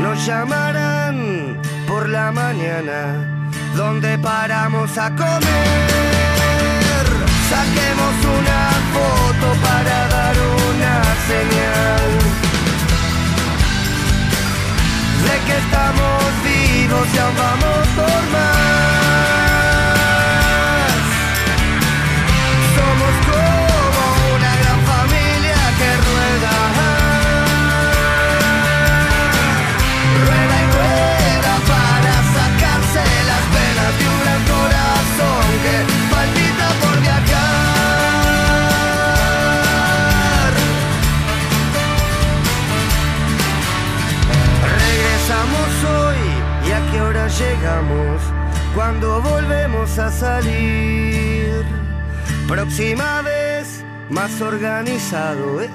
Nos 0.00 0.26
llamarán 0.26 1.60
por 1.86 2.08
la 2.08 2.32
mañana, 2.32 3.50
donde 3.76 4.18
paramos 4.18 4.98
a 4.98 5.10
comer. 5.10 5.94
Saquemos 7.50 8.14
una 8.38 8.70
foto 8.94 9.46
para 9.62 10.08
dar 10.08 10.34
una 10.70 10.94
salir. 50.18 51.64
Próxima 52.48 53.22
vez 53.22 53.84
más 54.10 54.40
organizado, 54.40 55.60
¿eh? 55.62 55.70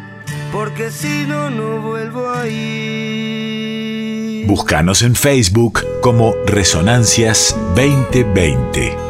porque 0.52 0.92
si 0.92 1.26
no, 1.28 1.50
no 1.50 1.82
vuelvo 1.82 2.30
a 2.30 2.48
ir. 2.48 4.00
Búscanos 4.48 5.02
en 5.04 5.16
Facebook 5.16 5.86
como 6.02 6.34
Resonancias 6.46 7.56
2020. 7.76 9.09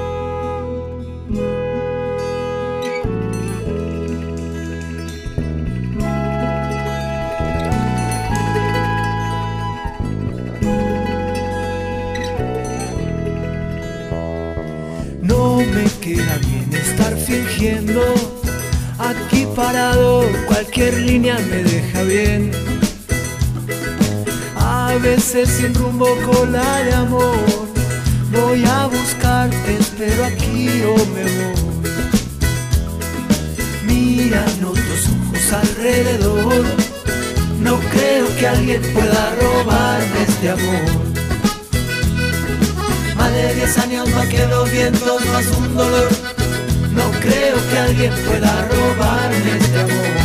pueda 48.27 48.67
robarme 48.67 49.57
este 49.59 49.79
amor. 49.79 50.19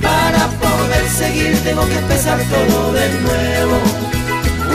Para 0.00 0.48
poder 0.48 1.08
seguir 1.08 1.58
tengo 1.62 1.86
que 1.86 1.98
empezar 1.98 2.38
todo 2.50 2.92
de 2.92 3.08
nuevo. 3.20 3.76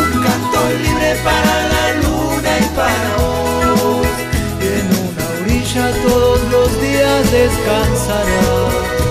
Un 0.02 0.24
canto 0.24 0.60
libre 0.84 1.16
para 1.24 1.56
la 1.74 1.86
luna 2.04 2.52
y 2.60 2.68
para 2.76 3.10
vos. 3.18 4.08
En 4.62 4.86
una 5.06 5.26
orilla 5.42 5.92
todos 6.08 6.42
los 6.52 6.82
días 6.82 7.32
descansarás. 7.32 9.07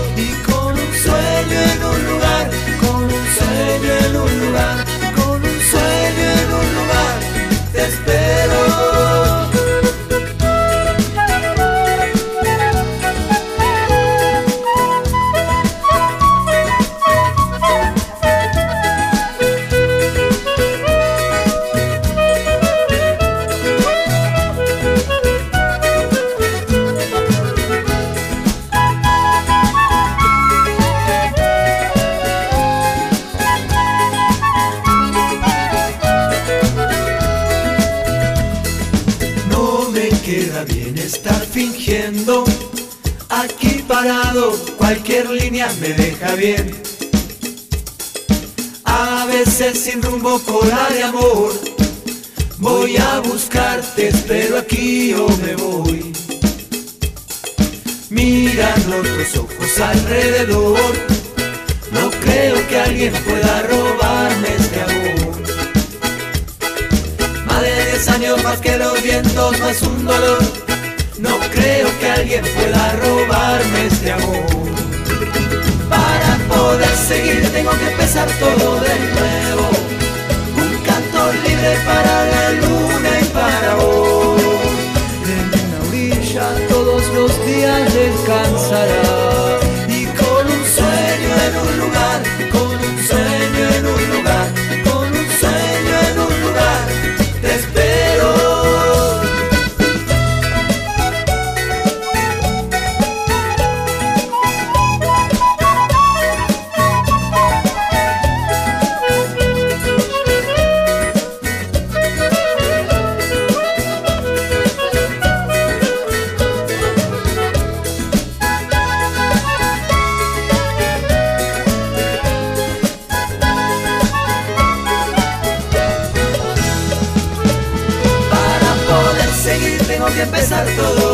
voy 130.17 130.21
a 130.21 130.23
empezar 130.23 130.65
todo. 130.75 131.06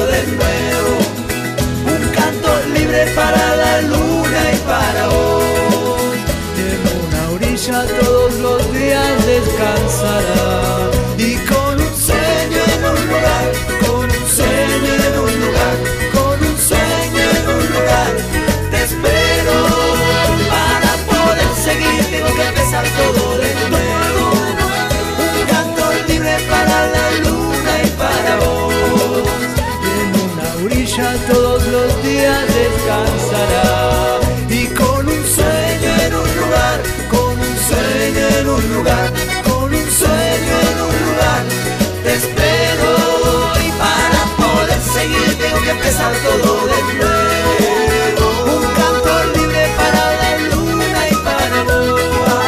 empezar 46.04 46.42
todo 46.42 46.68
de 46.68 46.82
nuevo. 46.98 48.26
Un 48.56 48.64
cantor 48.76 49.24
libre 49.38 49.64
para 49.78 50.04
la 50.22 50.32
luna 50.50 51.00
y 51.10 51.16
para 51.16 51.64
Boa. 51.64 52.40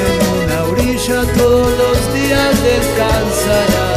En 0.00 0.08
una 0.38 0.58
orilla 0.64 1.20
todos 1.36 1.70
los 1.78 2.14
días 2.14 2.62
descansará. 2.62 3.88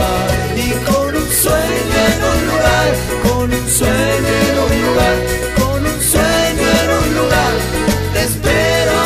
Y 0.55 0.71
con 0.85 1.15
un 1.15 1.29
sueño 1.31 1.97
en 2.11 2.19
un 2.31 2.39
lugar, 2.47 2.89
con 3.23 3.53
un 3.53 3.69
sueño 3.69 4.33
en 4.49 4.57
un 4.59 4.73
lugar, 4.85 5.17
con 5.59 5.79
un 5.85 6.01
sueño 6.01 6.67
en 6.81 6.89
un 6.99 7.07
lugar, 7.15 7.53
te 8.13 8.21
espero. 8.23 8.97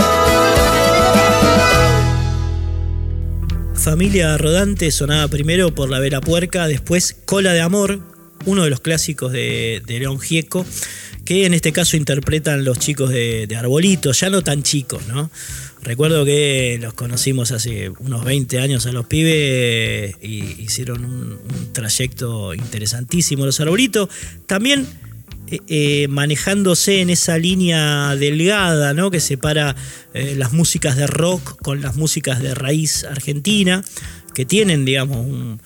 Familia 3.75 4.37
Rodante 4.37 4.91
sonaba 4.91 5.27
primero 5.29 5.73
por 5.73 5.89
la 5.89 5.99
Vera 5.99 6.19
Puerca, 6.19 6.67
después 6.67 7.15
Cola 7.25 7.53
de 7.53 7.61
Amor 7.61 8.16
uno 8.47 8.63
de 8.63 8.69
los 8.71 8.81
clásicos 8.81 9.31
de, 9.31 9.83
de 9.85 9.99
León 9.99 10.19
Gieco, 10.19 10.65
que 11.23 11.45
en 11.45 11.53
este 11.53 11.71
caso 11.71 11.97
interpretan 11.97 12.63
los 12.63 12.79
chicos 12.79 13.09
de, 13.09 13.45
de 13.45 13.55
Arbolito, 13.55 14.11
ya 14.13 14.29
no 14.29 14.43
tan 14.43 14.63
chicos, 14.63 15.05
¿no? 15.07 15.29
Recuerdo 15.83 16.25
que 16.25 16.79
los 16.81 16.93
conocimos 16.93 17.51
hace 17.51 17.89
unos 17.99 18.25
20 18.25 18.59
años 18.59 18.85
a 18.87 18.91
los 18.91 19.05
pibes 19.05 20.15
y 20.21 20.61
hicieron 20.61 21.05
un, 21.05 21.31
un 21.33 21.73
trayecto 21.73 22.53
interesantísimo 22.53 23.45
los 23.45 23.59
Arbolitos. 23.59 24.09
También 24.47 24.87
eh, 25.49 25.61
eh, 25.69 26.07
manejándose 26.09 26.99
en 26.99 27.09
esa 27.09 27.37
línea 27.37 28.13
delgada 28.17 28.93
¿no? 28.93 29.09
que 29.09 29.21
separa 29.21 29.77
eh, 30.13 30.35
las 30.35 30.51
músicas 30.51 30.97
de 30.97 31.07
rock 31.07 31.61
con 31.61 31.81
las 31.81 31.95
músicas 31.95 32.41
de 32.41 32.53
raíz 32.53 33.05
argentina, 33.05 33.81
que 34.33 34.45
tienen, 34.45 34.83
digamos, 34.83 35.25
un, 35.25 35.61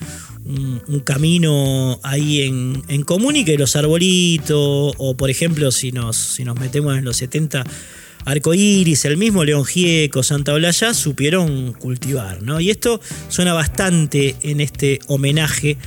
un- 0.87 0.99
camino 1.01 1.99
ahí 2.03 2.41
en, 2.41 2.83
en 2.87 3.03
común 3.03 3.35
y 3.35 3.43
que 3.45 3.57
los 3.57 3.75
arbolitos, 3.75 4.93
o 4.97 5.15
por 5.17 5.29
ejemplo, 5.29 5.71
si 5.71 5.91
nos, 5.91 6.15
si 6.17 6.43
nos 6.43 6.59
metemos 6.59 6.97
en 6.97 7.05
los 7.05 7.17
70, 7.17 7.63
Arcoiris, 8.25 9.05
el 9.05 9.17
mismo 9.17 9.43
León 9.43 9.65
Gieco, 9.65 10.21
Santa 10.23 10.53
Olaya, 10.53 10.93
supieron 10.93 11.73
cultivar, 11.73 12.43
¿no? 12.43 12.59
Y 12.59 12.69
esto 12.69 13.01
suena 13.29 13.53
bastante 13.53 14.35
en 14.43 14.61
este 14.61 14.99
homenaje 15.07 15.77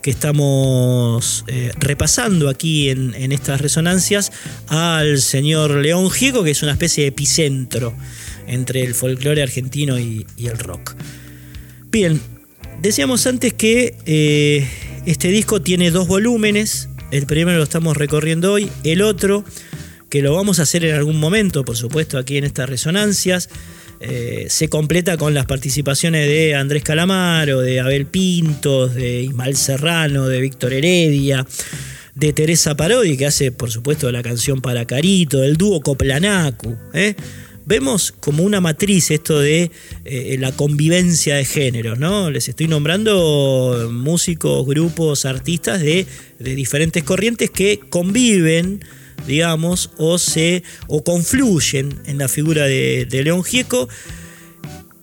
que 0.00 0.10
estamos 0.10 1.44
eh, 1.46 1.70
repasando 1.78 2.48
aquí 2.48 2.88
en, 2.88 3.14
en 3.14 3.30
estas 3.30 3.60
resonancias 3.60 4.32
al 4.68 5.20
señor 5.20 5.70
León 5.76 6.10
Gieco, 6.10 6.42
que 6.42 6.50
es 6.52 6.62
una 6.62 6.72
especie 6.72 7.04
de 7.04 7.08
epicentro 7.08 7.94
entre 8.46 8.82
el 8.82 8.94
folclore 8.94 9.42
argentino 9.42 9.98
y 10.00 10.26
el 10.38 10.58
rock. 10.58 10.94
Bien, 11.90 12.20
decíamos 12.82 13.26
antes 13.26 13.54
que 13.54 13.94
eh, 14.06 14.68
este 15.06 15.28
disco 15.28 15.62
tiene 15.62 15.90
dos 15.90 16.08
volúmenes. 16.08 16.88
El 17.10 17.26
primero 17.26 17.56
lo 17.58 17.64
estamos 17.64 17.96
recorriendo 17.96 18.52
hoy, 18.52 18.70
el 18.84 19.02
otro, 19.02 19.44
que 20.10 20.20
lo 20.20 20.34
vamos 20.34 20.58
a 20.58 20.62
hacer 20.62 20.84
en 20.84 20.94
algún 20.94 21.18
momento, 21.20 21.64
por 21.64 21.76
supuesto, 21.76 22.18
aquí 22.18 22.36
en 22.36 22.44
estas 22.44 22.68
resonancias. 22.68 23.48
eh, 24.00 24.46
se 24.48 24.68
completa 24.68 25.16
con 25.16 25.32
las 25.32 25.46
participaciones 25.46 26.26
de 26.26 26.56
Andrés 26.56 26.82
Calamaro, 26.82 27.60
de 27.60 27.78
Abel 27.78 28.06
Pintos, 28.06 28.94
de 28.94 29.22
Ismael 29.22 29.56
Serrano, 29.56 30.26
de 30.26 30.40
Víctor 30.40 30.72
Heredia, 30.72 31.46
de 32.16 32.32
Teresa 32.32 32.74
Parodi, 32.74 33.16
que 33.16 33.26
hace, 33.26 33.52
por 33.52 33.70
supuesto, 33.70 34.10
la 34.10 34.22
canción 34.22 34.60
para 34.60 34.86
Carito, 34.86 35.38
del 35.38 35.56
dúo 35.56 35.80
Coplanacu. 35.80 36.76
¿eh? 36.94 37.14
Vemos 37.64 38.12
como 38.12 38.42
una 38.42 38.60
matriz 38.60 39.10
esto 39.10 39.38
de 39.40 39.70
eh, 40.04 40.36
la 40.38 40.52
convivencia 40.52 41.36
de 41.36 41.44
géneros, 41.44 41.98
¿no? 41.98 42.30
Les 42.30 42.48
estoy 42.48 42.68
nombrando 42.68 43.88
músicos, 43.92 44.66
grupos, 44.66 45.24
artistas 45.24 45.80
de, 45.80 46.06
de 46.38 46.54
diferentes 46.54 47.02
corrientes 47.04 47.50
que 47.50 47.80
conviven 47.88 48.80
digamos, 49.26 49.90
o 49.98 50.18
se 50.18 50.62
o 50.88 51.04
confluyen 51.04 52.00
en 52.06 52.18
la 52.18 52.28
figura 52.28 52.64
de, 52.64 53.06
de 53.08 53.22
León 53.22 53.44
Gieco, 53.44 53.88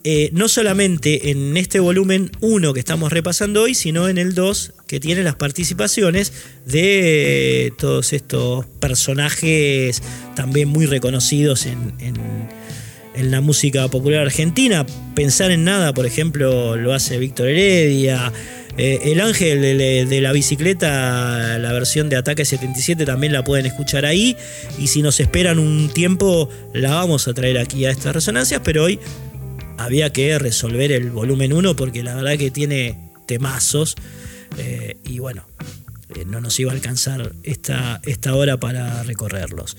eh, 0.04 0.30
no 0.34 0.47
solamente 0.47 1.30
en 1.32 1.58
este 1.58 1.80
volumen 1.80 2.32
1 2.41 2.74
que 2.74 2.80
estamos 2.80 3.12
repasando 3.12 3.64
hoy, 3.64 3.74
sino 3.76 4.08
en 4.08 4.18
el 4.18 4.34
2 4.34 4.74
que 4.88 5.00
tiene 5.00 5.24
las 5.24 5.36
participaciones 5.36 6.32
de 6.66 7.68
eh, 7.68 7.72
todos 7.78 8.14
estos 8.14 8.66
personajes 8.80 10.02
también 10.36 10.70
muy 10.70 10.86
reconocidos 10.86 11.66
en, 11.66 11.93
en- 12.00 12.50
la 13.16 13.41
música 13.41 13.86
popular 13.89 14.22
argentina. 14.22 14.86
Pensar 15.14 15.52
en 15.52 15.66
nada, 15.66 15.93
por 15.93 16.06
ejemplo, 16.06 16.78
lo 16.78 16.93
hace 16.93 17.18
Víctor 17.18 17.50
Heredia. 17.50 18.32
Eh, 18.78 19.00
el 19.12 19.20
Ángel 19.20 19.62
de, 19.62 20.06
de 20.06 20.22
la 20.22 20.32
bicicleta, 20.32 21.58
la 21.58 21.74
versión 21.74 22.08
de 22.08 22.16
Ataque 22.16 22.45
77 22.45 23.06
también 23.06 23.34
la 23.34 23.43
pueden 23.43 23.66
escuchar 23.66 24.06
ahí. 24.06 24.38
Y 24.78 24.88
si 24.88 25.02
nos 25.02 25.20
esperan 25.20 25.60
un 25.60 25.89
tiempo, 25.89 26.47
la 26.74 26.91
vamos 26.95 27.28
a 27.28 27.34
traer 27.34 27.58
aquí 27.58 27.84
a 27.86 27.91
estas 27.91 28.14
resonancias. 28.14 28.62
Pero 28.64 28.86
hoy 28.86 29.00
había 29.80 30.11
que 30.11 30.38
resolver 30.38 30.91
el 30.91 31.09
volumen 31.09 31.53
1 31.53 31.75
porque 31.75 32.03
la 32.03 32.15
verdad 32.15 32.38
que 32.38 32.51
tiene 32.51 33.11
temazos. 33.25 33.95
eh, 34.57 34.97
y 35.05 35.19
bueno, 35.19 35.45
eh, 36.15 36.25
no 36.25 36.41
nos 36.41 36.59
iba 36.59 36.71
a 36.71 36.73
alcanzar 36.73 37.34
esta, 37.43 38.01
esta 38.03 38.34
hora 38.34 38.59
para 38.59 39.03
recorrerlos. 39.03 39.77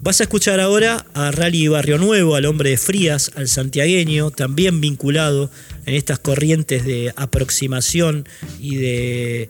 Vas 0.00 0.20
a 0.20 0.24
escuchar 0.24 0.60
ahora 0.60 1.04
a 1.12 1.32
Rally 1.32 1.66
Barrio 1.66 1.98
Nuevo, 1.98 2.36
al 2.36 2.46
hombre 2.46 2.70
de 2.70 2.76
Frías, 2.76 3.32
al 3.34 3.48
santiagueño, 3.48 4.30
también 4.30 4.80
vinculado 4.80 5.50
en 5.84 5.94
estas 5.94 6.20
corrientes 6.20 6.84
de 6.84 7.12
aproximación 7.16 8.28
y 8.60 8.76
de 8.76 9.48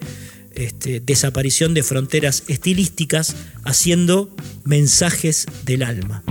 este, 0.55 1.00
desaparición 1.00 1.74
de 1.74 1.82
fronteras 1.82 2.44
estilísticas, 2.48 3.36
haciendo 3.64 4.34
mensajes 4.64 5.46
del 5.66 5.82
alma. 5.82 6.22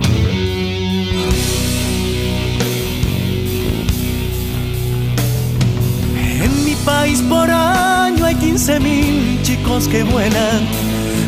15 8.42 8.80
mil 8.80 9.40
chicos 9.42 9.86
que 9.86 10.02
vuelan 10.02 10.66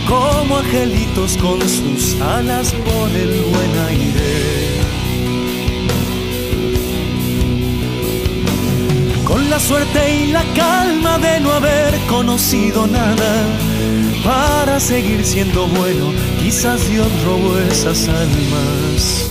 como 0.09 0.59
angelitos 0.59 1.37
con 1.37 1.61
sus 1.61 2.21
alas 2.21 2.73
por 2.73 3.09
el 3.09 3.41
buen 3.53 3.79
aire. 3.89 4.81
Con 9.25 9.49
la 9.49 9.61
suerte 9.61 10.23
y 10.23 10.33
la 10.33 10.43
calma 10.57 11.19
de 11.19 11.39
no 11.39 11.53
haber 11.53 11.97
conocido 12.09 12.89
nada, 12.89 13.33
para 14.25 14.81
seguir 14.81 15.25
siendo 15.25 15.69
bueno, 15.69 16.13
quizás 16.43 16.89
Dios 16.91 17.07
robó 17.25 17.57
esas 17.71 18.09
almas. 18.09 19.31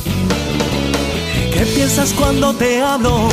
¿Qué 1.54 1.66
piensas 1.76 2.14
cuando 2.14 2.54
te 2.56 2.82
hablo 2.82 3.28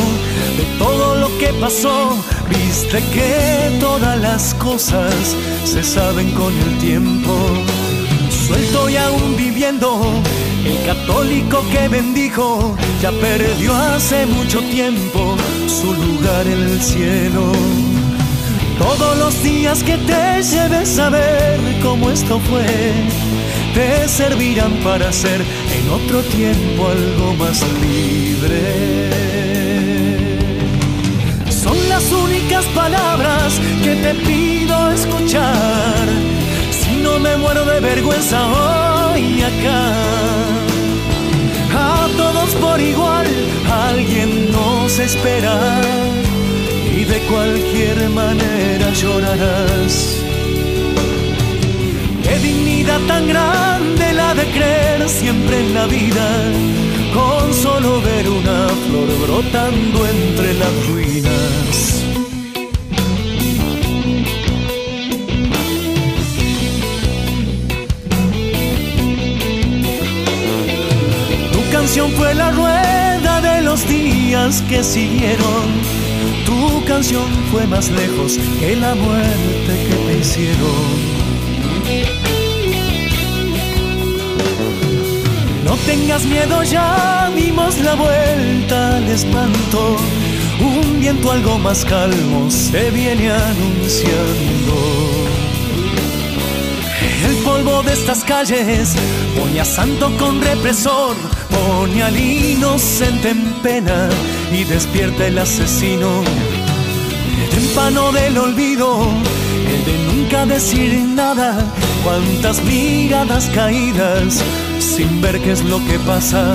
de 0.59 0.64
todo 0.76 1.14
lo 1.14 1.38
que 1.38 1.53
pasó? 1.61 2.16
Viste 2.51 2.98
que 3.14 3.78
todas 3.78 4.18
las 4.20 4.55
cosas 4.55 5.14
se 5.64 5.82
saben 5.82 6.32
con 6.32 6.53
el 6.53 6.78
tiempo. 6.78 7.32
Suelto 8.28 8.90
y 8.90 8.96
aún 8.96 9.36
viviendo, 9.36 10.20
el 10.64 10.84
católico 10.84 11.64
que 11.70 11.88
bendijo 11.88 12.76
ya 13.01 13.12
perdió 13.12 13.74
hace 13.74 14.26
mucho 14.26 14.61
tiempo 14.62 15.36
su 15.68 15.94
lugar 15.94 16.46
en 16.46 16.62
el 16.72 16.82
cielo. 16.82 17.53
Todos 18.78 19.16
los 19.18 19.42
días 19.44 19.84
que 19.84 19.96
te 19.98 20.42
lleves 20.42 20.98
a 20.98 21.11
ver 21.11 21.61
cómo 21.82 22.11
esto 22.11 22.40
fue, 22.40 22.66
te 23.74 24.09
servirán 24.09 24.72
para 24.82 25.12
ser 25.12 25.40
en 25.40 25.90
otro 25.90 26.22
tiempo 26.22 26.88
algo 26.88 27.34
más 27.34 27.62
libre. 27.80 29.59
Las 32.01 32.12
únicas 32.12 32.64
palabras 32.68 33.61
que 33.82 33.94
te 33.94 34.14
pido 34.14 34.90
escuchar. 34.90 36.09
Si 36.70 36.96
no 36.96 37.18
me 37.18 37.36
muero 37.36 37.62
de 37.66 37.78
vergüenza 37.78 38.38
hoy 38.46 39.42
acá. 39.42 39.92
A 41.76 42.09
todos 42.16 42.55
por 42.55 42.80
igual, 42.80 43.26
alguien 43.90 44.51
nos 44.51 44.98
espera 44.98 45.59
y 46.90 47.05
de 47.05 47.18
cualquier 47.30 48.09
manera 48.09 48.90
llorarás. 48.94 50.16
Qué 52.22 52.38
dignidad 52.38 53.01
tan 53.09 53.28
grande 53.28 54.12
la 54.14 54.34
de 54.34 54.46
creer 54.46 55.07
siempre 55.07 55.61
en 55.61 55.74
la 55.74 55.86
vida, 55.86 56.26
con 57.14 57.52
solo 57.54 58.00
ver 58.00 58.28
una 58.28 58.68
flor 58.68 59.08
brotando 59.26 60.06
entre 60.06 60.54
las 60.54 60.86
ruinas. 60.88 62.04
Tu 71.52 71.72
canción 71.72 72.11
fue 72.12 72.34
la 72.34 72.50
rueda 72.52 73.40
de 73.40 73.62
los 73.62 73.86
días 73.88 74.62
que 74.68 74.82
siguieron. 74.82 75.66
Tu 76.46 76.84
canción 76.86 77.28
fue 77.50 77.66
más 77.66 77.90
lejos 77.90 78.38
que 78.58 78.76
la 78.76 78.94
muerte 78.94 79.72
que 79.88 79.96
te 80.06 80.18
hicieron. 80.18 81.19
No 85.70 85.76
tengas 85.86 86.24
miedo, 86.24 86.64
ya 86.64 87.30
dimos 87.36 87.78
la 87.78 87.94
vuelta 87.94 88.96
al 88.96 89.08
espanto. 89.08 89.96
Un 90.58 90.98
viento 90.98 91.30
algo 91.30 91.58
más 91.60 91.84
calmo 91.84 92.50
se 92.50 92.90
viene 92.90 93.30
anunciando. 93.30 94.74
de 97.84 97.92
estas 97.92 98.24
calles, 98.24 98.96
pone 99.38 99.64
santo 99.64 100.10
con 100.18 100.42
represor, 100.42 101.14
pone 101.48 102.02
al 102.02 102.18
inocente 102.18 103.28
en 103.30 103.52
pena 103.62 104.08
y 104.52 104.64
despierta 104.64 105.28
el 105.28 105.38
asesino. 105.38 106.24
El 107.44 107.48
tempano 107.48 108.10
del 108.10 108.36
olvido, 108.38 109.06
el 109.72 109.84
de 109.84 109.98
nunca 110.12 110.46
decir 110.46 111.00
nada, 111.14 111.64
cuántas 112.02 112.60
miradas 112.64 113.48
caídas 113.54 114.42
sin 114.80 115.20
ver 115.20 115.40
qué 115.40 115.52
es 115.52 115.62
lo 115.64 115.78
que 115.86 115.98
pasa. 116.00 116.52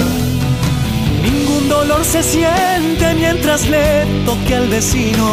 Ningún 1.21 1.69
dolor 1.69 2.03
se 2.03 2.23
siente 2.23 3.13
mientras 3.15 3.67
le 3.67 4.05
toque 4.25 4.55
al 4.55 4.67
vecino. 4.67 5.27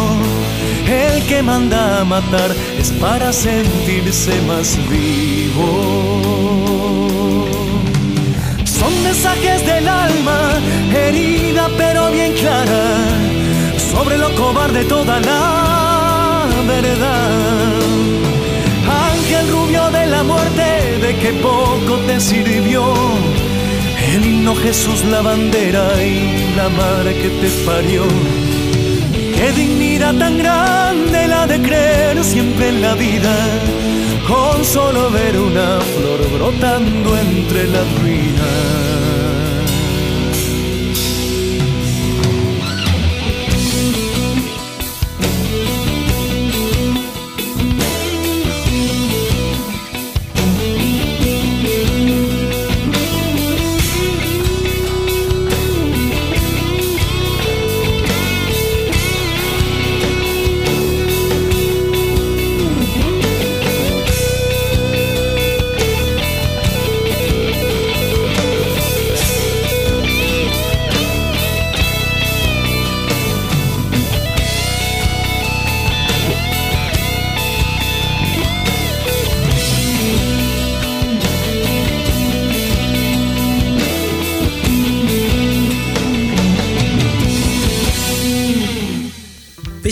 El 0.87 1.23
que 1.27 1.43
manda 1.43 2.01
a 2.01 2.05
matar 2.05 2.51
es 2.79 2.91
para 2.93 3.33
sentirse 3.33 4.33
más 4.43 4.79
vivo. 4.91 5.73
Son 8.65 9.03
mensajes 9.03 9.65
del 9.67 9.89
alma, 9.89 10.41
herida 10.95 11.69
pero 11.77 12.11
bien 12.11 12.33
clara, 12.35 12.85
sobre 13.91 14.19
lo 14.19 14.35
cobarde 14.35 14.85
toda 14.85 15.21
la 15.21 16.47
verdad. 16.67 17.82
Que 21.23 21.33
poco 21.35 21.99
te 22.07 22.19
sirvió. 22.21 22.83
El 24.13 24.27
himno 24.27 24.55
Jesús, 24.57 25.05
la 25.05 25.23
bandera 25.23 25.85
y 26.03 26.55
la 26.57 26.69
madre 26.69 27.15
que 27.15 27.29
te 27.41 27.49
parió. 27.65 28.03
Qué 29.37 29.53
dignidad 29.53 30.15
tan 30.17 30.37
grande 30.39 31.29
la 31.29 31.47
de 31.47 31.63
creer 31.63 32.23
siempre 32.25 32.69
en 32.71 32.83
la 32.83 32.95
vida, 32.95 33.35
con 34.27 34.65
solo 34.65 35.11
ver 35.11 35.39
una 35.39 35.81
flor 35.95 36.21
brotando 36.37 37.17
entre 37.17 37.69
las 37.69 37.87
ruinas. 38.01 38.92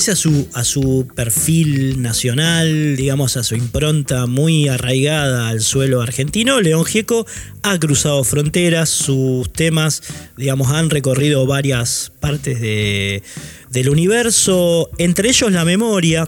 A 0.09 0.16
su, 0.16 0.48
a 0.55 0.64
su 0.64 1.07
perfil 1.14 2.01
nacional, 2.01 2.96
digamos, 2.96 3.36
a 3.36 3.44
su 3.44 3.55
impronta 3.55 4.26
muy 4.26 4.66
arraigada 4.66 5.51
al 5.51 5.61
suelo 5.61 6.01
argentino, 6.01 6.62
León 6.62 6.86
Gieco 6.86 7.26
ha 7.62 7.78
cruzado 7.78 8.24
fronteras, 8.24 8.88
sus 8.88 9.53
temas, 9.53 10.03
digamos, 10.38 10.70
han 10.70 10.88
recorrido 10.88 11.46
varias 11.46 12.12
partes 12.18 12.62
de, 12.62 13.22
del 13.68 13.90
universo, 13.90 14.88
entre 14.96 15.28
ellos 15.28 15.53
La 15.53 15.66
Memoria. 15.66 16.26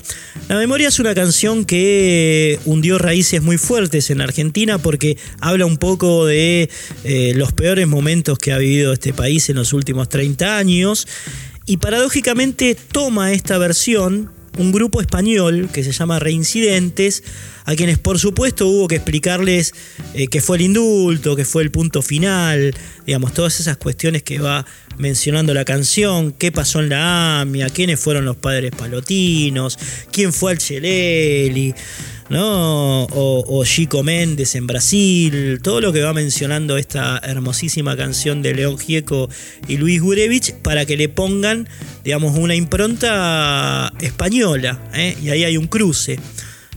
La 0.49 0.59
Memoria 0.59 0.89
es 0.89 0.99
una 0.99 1.15
canción 1.15 1.65
que 1.65 2.59
hundió 2.67 2.99
raíces 2.99 3.41
muy 3.43 3.57
fuertes 3.57 4.11
en 4.11 4.21
Argentina 4.21 4.77
porque 4.77 5.17
habla 5.41 5.65
un 5.65 5.79
poco 5.79 6.27
de 6.27 6.69
eh, 7.05 7.33
los 7.37 7.55
peores 7.55 7.89
momentos 7.89 8.39
que 8.39 8.53
ha 8.53 8.59
vivido 8.59 8.93
este 8.93 9.15
país 9.15 9.49
en 9.49 9.57
los 9.57 9.73
últimos 9.73 10.11
30 10.11 10.59
años 10.59 11.09
y 11.67 11.79
paradójicamente 11.79 12.75
toma 12.75 13.33
esta 13.33 13.59
versión 13.59 14.31
un 14.59 14.73
grupo 14.73 15.01
español 15.01 15.69
que 15.73 15.83
se 15.83 15.93
llama 15.93 16.19
Reincidentes, 16.19 17.25
a 17.65 17.75
quienes 17.77 17.99
por 17.99 18.19
supuesto 18.19 18.67
hubo 18.67 18.89
que 18.89 18.97
explicarles 18.97 19.75
eh, 20.15 20.27
qué 20.29 20.41
fue 20.41 20.57
el 20.57 20.63
indulto, 20.63 21.37
qué 21.37 21.45
fue 21.45 21.63
el 21.63 21.71
punto 21.71 22.03
final, 22.03 22.75
digamos, 23.07 23.33
todas 23.33 23.61
esas 23.61 23.77
cuestiones 23.77 24.23
que 24.23 24.39
va 24.39 24.67
mencionando 24.99 25.55
la 25.55 25.65
canción, 25.65 26.33
qué 26.33 26.53
pasó 26.53 26.81
en 26.81 26.91
la 26.91 27.41
AMIA, 27.41 27.71
quiénes 27.71 28.01
fueron 28.01 28.25
los 28.25 28.37
padres 28.37 28.73
palotinos, 28.77 29.79
quién 30.11 30.33
fue 30.33 30.53
al 30.53 30.59
Cheleli. 30.59 31.75
¿no? 32.29 33.05
O, 33.11 33.63
Chico 33.67 34.03
Méndez 34.03 34.55
en 34.55 34.67
Brasil, 34.67 35.61
todo 35.63 35.83
lo 35.83 35.93
que 35.93 36.01
va 36.03 36.15
mencionando 36.15 36.79
esta 36.79 37.21
hermosísima 37.23 37.95
canción 37.95 38.41
de 38.41 38.55
León 38.55 38.79
Gieco 38.79 39.29
y 39.69 39.77
Luis 39.77 40.01
Gurevich 40.01 40.55
para 40.55 40.87
que 40.87 40.97
le 40.97 41.11
pongan, 41.11 41.69
digamos, 42.05 42.39
una 42.39 42.55
impronta 42.55 43.93
española, 44.01 44.81
¿eh? 44.95 45.15
y 45.23 45.29
ahí 45.29 45.45
hay 45.45 45.59
un 45.59 45.67
cruce. 45.67 46.19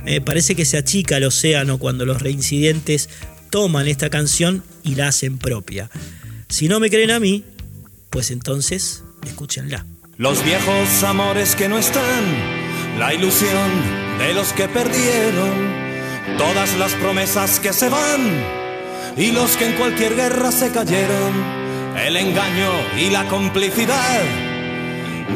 Eh, 0.06 0.22
parece 0.22 0.56
que 0.56 0.66
se 0.66 0.78
achica 0.78 1.18
el 1.18 1.24
océano 1.24 1.80
cuando 1.80 2.06
los 2.06 2.22
reincidentes 2.22 3.10
toman 3.50 3.88
esta 3.88 4.10
canción 4.10 4.64
y 4.84 4.96
la 4.96 5.08
hacen 5.08 5.38
propia. 5.38 5.90
Si 6.50 6.68
no 6.68 6.80
me 6.80 6.90
creen 6.90 7.12
a 7.12 7.20
mí, 7.20 7.44
pues 8.10 8.32
entonces 8.32 9.04
escúchenla. 9.26 9.86
Los 10.18 10.44
viejos 10.44 11.04
amores 11.04 11.56
que 11.56 11.68
no 11.68 11.78
están, 11.78 12.24
la 13.00 13.14
ilusión 13.14 13.72
de 14.20 14.34
los 14.34 14.54
que 14.54 14.68
perdieron 14.68 15.86
todas 16.38 16.78
las 16.78 16.94
promesas 16.94 17.60
que 17.60 17.74
se 17.74 17.90
van 17.90 18.66
y 19.18 19.32
los 19.32 19.56
que 19.58 19.66
en 19.66 19.74
cualquier 19.74 20.16
guerra 20.16 20.52
se 20.52 20.70
cayeron, 20.72 21.34
el 21.98 22.18
engaño 22.18 22.72
y 22.98 23.10
la 23.10 23.28
complicidad 23.28 24.24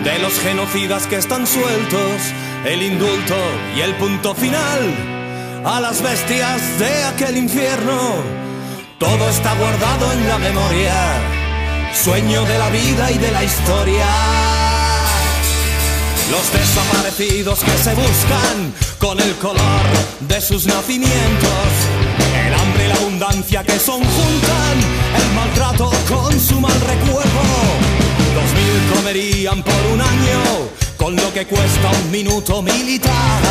de 0.03 0.19
los 0.19 0.39
genocidas 0.39 1.07
que 1.07 1.17
están 1.17 1.47
sueltos, 1.47 2.21
el 2.65 2.81
indulto 2.81 3.35
y 3.75 3.81
el 3.81 3.95
punto 3.95 4.35
final 4.35 4.93
a 5.63 5.79
las 5.79 6.01
bestias 6.01 6.61
de 6.79 7.03
aquel 7.05 7.37
infierno. 7.37 8.15
Todo 8.97 9.29
está 9.29 9.53
guardado 9.55 10.11
en 10.11 10.27
la 10.27 10.37
memoria, 10.37 10.93
sueño 11.93 12.43
de 12.43 12.57
la 12.57 12.69
vida 12.69 13.11
y 13.11 13.17
de 13.17 13.31
la 13.31 13.43
historia. 13.43 14.05
Los 16.31 16.53
desaparecidos 16.53 17.59
que 17.59 17.71
se 17.71 17.95
buscan 17.95 18.73
con 18.99 19.19
el 19.19 19.33
color 19.35 19.81
de 20.19 20.41
sus 20.41 20.65
nacimientos. 20.65 21.69
El 22.45 22.53
hambre 22.53 22.85
y 22.85 22.87
la 22.87 22.95
abundancia 22.95 23.63
que 23.63 23.79
son 23.79 24.01
juntan 24.03 24.77
el 25.17 25.35
maltrato 25.35 25.91
con 26.07 26.39
su 26.39 26.59
mal 26.59 26.79
recuerdo. 26.81 27.41
Dos 28.35 28.53
mil 28.53 28.95
comerían 28.95 29.63
por 29.63 29.85
un 29.93 30.01
año 30.01 30.88
lo 31.15 31.33
que 31.33 31.45
cuesta 31.45 31.89
un 32.03 32.11
minuto 32.11 32.61
militar. 32.61 33.41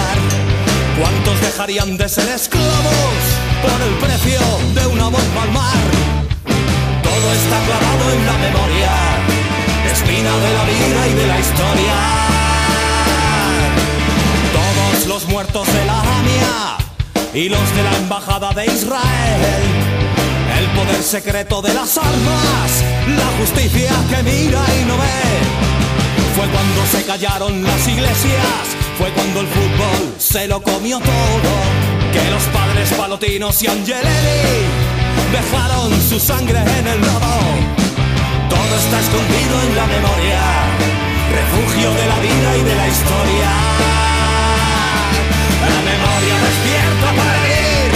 ¿Cuántos 1.00 1.40
dejarían 1.40 1.96
de 1.96 2.08
ser 2.08 2.28
esclavos 2.28 3.20
por 3.62 3.80
el 3.80 3.94
precio 3.94 4.40
de 4.74 4.86
una 4.86 5.04
bomba 5.04 5.42
al 5.42 5.52
mar? 5.52 5.84
Todo 7.02 7.32
está 7.32 7.58
clavado 7.66 8.12
en 8.12 8.26
la 8.26 8.38
memoria, 8.46 8.92
espina 9.92 10.36
de 10.44 10.52
la 10.54 10.64
vida 10.64 11.08
y 11.08 11.14
de 11.14 11.26
la 11.26 11.38
historia 11.40 12.28
los 15.08 15.26
muertos 15.26 15.66
de 15.66 15.84
la 15.86 16.00
AMIA 16.00 16.76
y 17.32 17.48
los 17.48 17.74
de 17.74 17.82
la 17.82 17.96
Embajada 17.96 18.52
de 18.52 18.66
Israel. 18.66 19.40
El 20.58 20.66
poder 20.76 21.02
secreto 21.02 21.62
de 21.62 21.72
las 21.72 21.96
armas, 21.96 22.84
la 23.16 23.26
justicia 23.38 23.90
que 24.10 24.22
mira 24.22 24.62
y 24.80 24.84
no 24.84 24.98
ve. 24.98 25.77
Fue 26.38 26.46
cuando 26.50 26.86
se 26.86 27.04
callaron 27.04 27.64
las 27.64 27.88
iglesias, 27.88 28.62
fue 28.96 29.10
cuando 29.10 29.40
el 29.40 29.48
fútbol 29.48 30.14
se 30.18 30.46
lo 30.46 30.62
comió 30.62 31.00
todo. 31.00 31.52
Que 32.12 32.30
los 32.30 32.44
padres 32.54 32.92
palotinos 32.92 33.60
y 33.60 33.66
Angelelli 33.66 34.62
dejaron 35.32 35.90
su 36.00 36.20
sangre 36.20 36.60
en 36.60 36.86
el 36.86 37.00
lodo. 37.00 37.34
Todo 38.48 38.72
está 38.78 39.00
escondido 39.00 39.54
en 39.66 39.74
la 39.74 39.86
memoria, 39.90 40.42
refugio 41.34 41.90
de 41.98 42.06
la 42.06 42.18
vida 42.20 42.56
y 42.56 42.62
de 42.62 42.74
la 42.76 42.86
historia. 42.86 43.50
La 45.74 45.80
memoria 45.90 46.34
despierta 46.46 47.08
para 47.18 47.34
herir 47.34 47.90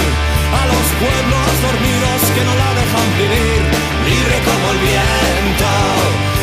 a 0.51 0.63
los 0.67 0.85
pueblos 0.99 1.47
dormidos 1.63 2.19
que 2.35 2.43
no 2.43 2.55
la 2.59 2.71
dejan 2.75 3.09
vivir, 3.23 3.63
libre 4.03 4.37
como 4.43 4.73
el 4.73 4.79
viento. 4.83 6.12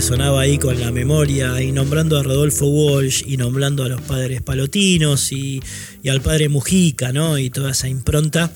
Sonaba 0.00 0.40
ahí 0.40 0.58
con 0.58 0.80
la 0.80 0.90
memoria 0.90 1.62
y 1.62 1.70
nombrando 1.70 2.18
a 2.18 2.24
Rodolfo 2.24 2.66
Walsh 2.66 3.22
y 3.24 3.36
nombrando 3.36 3.84
a 3.84 3.88
los 3.88 4.02
padres 4.02 4.42
palotinos 4.42 5.30
y, 5.30 5.62
al 6.10 6.20
padre 6.20 6.48
Mujica, 6.48 7.12
¿no? 7.12 7.38
Y 7.38 7.50
toda 7.50 7.70
esa 7.70 7.88
impronta 7.88 8.52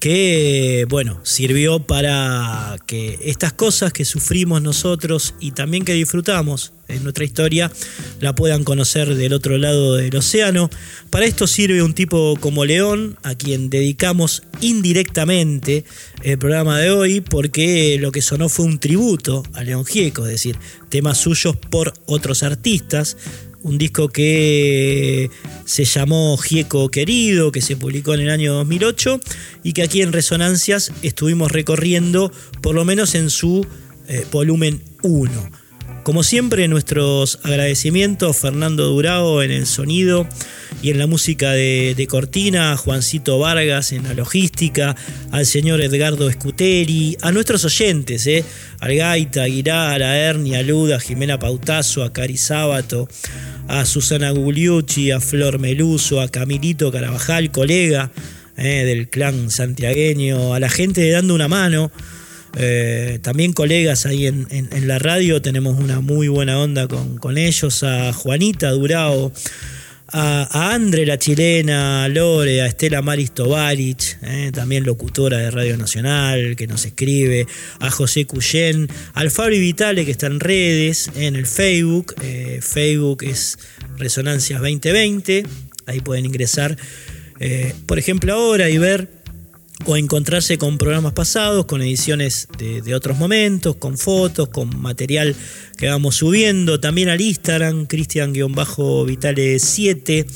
que, 0.00 0.86
bueno, 0.88 1.20
sirvió 1.22 1.80
para 1.80 2.76
que 2.86 3.18
estas 3.22 3.52
cosas 3.52 3.92
que 3.92 4.04
sufrimos 4.04 4.62
nosotros 4.62 5.34
y 5.40 5.52
también 5.52 5.84
que 5.84 5.94
disfrutamos 5.94 6.72
en 6.88 7.02
nuestra 7.02 7.24
historia 7.24 7.72
la 8.20 8.34
puedan 8.34 8.64
conocer 8.64 9.14
del 9.14 9.32
otro 9.32 9.58
lado 9.58 9.96
del 9.96 10.14
océano. 10.16 10.70
Para 11.10 11.26
esto 11.26 11.46
sirve 11.46 11.82
un 11.82 11.94
tipo 11.94 12.36
como 12.40 12.64
León, 12.64 13.18
a 13.22 13.34
quien 13.34 13.70
dedicamos 13.70 14.42
indirectamente 14.60 15.84
el 16.22 16.38
programa 16.38 16.78
de 16.78 16.90
hoy, 16.90 17.20
porque 17.20 17.96
lo 18.00 18.12
que 18.12 18.22
sonó 18.22 18.48
fue 18.48 18.66
un 18.66 18.78
tributo 18.78 19.42
a 19.54 19.64
León 19.64 19.84
Gieco, 19.84 20.24
es 20.26 20.32
decir, 20.32 20.56
temas 20.88 21.18
suyos 21.18 21.56
por 21.56 21.94
otros 22.06 22.42
artistas, 22.42 23.16
un 23.66 23.78
disco 23.78 24.08
que 24.08 25.28
se 25.64 25.84
llamó 25.84 26.36
Gieco 26.36 26.88
Querido, 26.88 27.50
que 27.50 27.60
se 27.60 27.76
publicó 27.76 28.14
en 28.14 28.20
el 28.20 28.30
año 28.30 28.54
2008 28.54 29.18
y 29.64 29.72
que 29.72 29.82
aquí 29.82 30.02
en 30.02 30.12
Resonancias 30.12 30.92
estuvimos 31.02 31.50
recorriendo 31.50 32.30
por 32.62 32.76
lo 32.76 32.84
menos 32.84 33.16
en 33.16 33.28
su 33.28 33.66
eh, 34.06 34.24
volumen 34.30 34.82
1. 35.02 35.32
Como 36.06 36.22
siempre, 36.22 36.68
nuestros 36.68 37.40
agradecimientos 37.42 38.36
Fernando 38.36 38.86
Durao 38.86 39.42
en 39.42 39.50
el 39.50 39.66
sonido 39.66 40.24
y 40.80 40.92
en 40.92 41.00
la 41.00 41.08
música 41.08 41.50
de, 41.50 42.06
Cortina, 42.08 42.76
Juancito 42.76 43.40
Vargas 43.40 43.90
en 43.90 44.04
la 44.04 44.14
logística, 44.14 44.94
al 45.32 45.46
señor 45.46 45.80
Edgardo 45.80 46.30
Scuteri, 46.30 47.16
a 47.22 47.32
nuestros 47.32 47.64
oyentes, 47.64 48.24
eh, 48.28 48.44
al 48.78 48.94
Gaita, 48.94 49.42
Aguilar, 49.42 50.00
a 50.04 50.16
Ernie, 50.16 50.54
a 50.54 50.62
Luda, 50.62 50.98
a 50.98 51.00
Jimena 51.00 51.40
Pautazo, 51.40 52.04
a 52.04 52.12
Cari 52.12 52.36
Sábato, 52.36 53.08
a 53.66 53.84
Susana 53.84 54.30
Gugliucci, 54.30 55.10
a 55.10 55.18
Flor 55.18 55.58
Meluso, 55.58 56.20
a 56.20 56.28
Camilito 56.28 56.92
Carabajal, 56.92 57.50
colega 57.50 58.12
eh, 58.56 58.84
del 58.84 59.08
clan 59.08 59.50
santiagueño, 59.50 60.54
a 60.54 60.60
la 60.60 60.68
gente 60.68 61.00
de 61.00 61.10
Dando 61.10 61.34
una 61.34 61.48
Mano, 61.48 61.90
eh, 62.58 63.18
también 63.20 63.52
colegas 63.52 64.06
ahí 64.06 64.26
en, 64.26 64.46
la 64.88 64.98
radio, 64.98 65.42
tenemos 65.42 65.78
una 65.78 66.00
muy 66.00 66.28
buena 66.28 66.58
onda 66.58 66.88
con, 66.88 67.36
ellos, 67.36 67.82
a 67.82 68.14
Juanita 68.14 68.70
Durao, 68.70 69.30
a, 70.08 70.72
Andre 70.72 71.04
la 71.04 71.18
chilena, 71.18 72.04
a 72.04 72.08
Lore, 72.08 72.62
a 72.62 72.66
Estela 72.66 73.02
Maris 73.02 73.32
Tovarich, 73.32 74.16
eh, 74.22 74.52
también 74.54 74.84
locutora 74.84 75.36
de 75.36 75.50
Radio 75.50 75.76
Nacional, 75.76 76.56
que 76.56 76.66
nos 76.66 76.86
escribe, 76.86 77.46
a 77.78 77.90
José 77.90 78.24
Cuyén, 78.24 78.88
al 79.12 79.30
Fabri 79.30 79.58
Vitale 79.58 80.06
que 80.06 80.12
está 80.12 80.26
en 80.26 80.40
redes, 80.40 81.10
en 81.14 81.36
el 81.36 81.46
Facebook, 81.46 82.14
eh, 82.22 82.60
Facebook 82.62 83.22
es 83.24 83.58
Resonancias 83.98 84.60
2020, 84.60 85.44
ahí 85.84 86.00
pueden 86.00 86.24
ingresar, 86.24 86.76
por 87.84 87.98
ejemplo, 87.98 88.32
ahora 88.32 88.70
y 88.70 88.78
ver 88.78 89.15
o 89.84 89.96
encontrarse 89.96 90.58
con 90.58 90.78
programas 90.78 91.12
pasados, 91.12 91.66
con 91.66 91.82
ediciones 91.82 92.48
de, 92.58 92.94
otros 92.94 93.18
momentos, 93.18 93.74
con 93.76 93.98
fotos, 93.98 94.48
con 94.48 94.80
material 94.80 95.36
que 95.76 95.88
vamos 95.88 96.16
subiendo. 96.16 96.80
También 96.80 97.10
al 97.10 97.20
Instagram, 97.20 97.86
Cristian-Vitale7. 97.86 100.26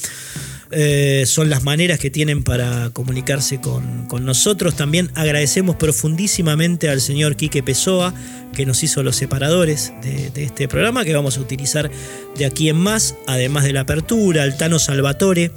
Eh, 0.72 1.24
son 1.26 1.50
las 1.50 1.64
maneras 1.64 1.98
que 1.98 2.10
tienen 2.10 2.44
para 2.44 2.90
comunicarse 2.90 3.60
con, 3.60 4.06
nosotros. 4.24 4.76
También 4.76 5.10
agradecemos 5.14 5.74
profundísimamente 5.76 6.88
al 6.88 7.00
señor 7.00 7.34
Quique 7.34 7.60
Pessoa, 7.62 8.14
que 8.54 8.66
nos 8.66 8.84
hizo 8.84 9.02
los 9.02 9.16
separadores 9.16 9.92
de, 10.02 10.44
este 10.44 10.68
programa, 10.68 11.04
que 11.04 11.14
vamos 11.14 11.38
a 11.38 11.40
utilizar 11.40 11.90
de 12.36 12.44
aquí 12.44 12.68
en 12.68 12.76
más, 12.76 13.16
además 13.26 13.64
de 13.64 13.72
la 13.72 13.80
apertura, 13.80 14.44
al 14.44 14.56
Tano 14.56 14.78
Salvatore 14.78 15.50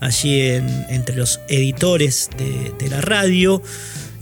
allí 0.00 0.40
entre 0.88 1.16
los 1.16 1.40
editores 1.48 2.30
de, 2.36 2.88
la 2.88 3.00
radio. 3.00 3.62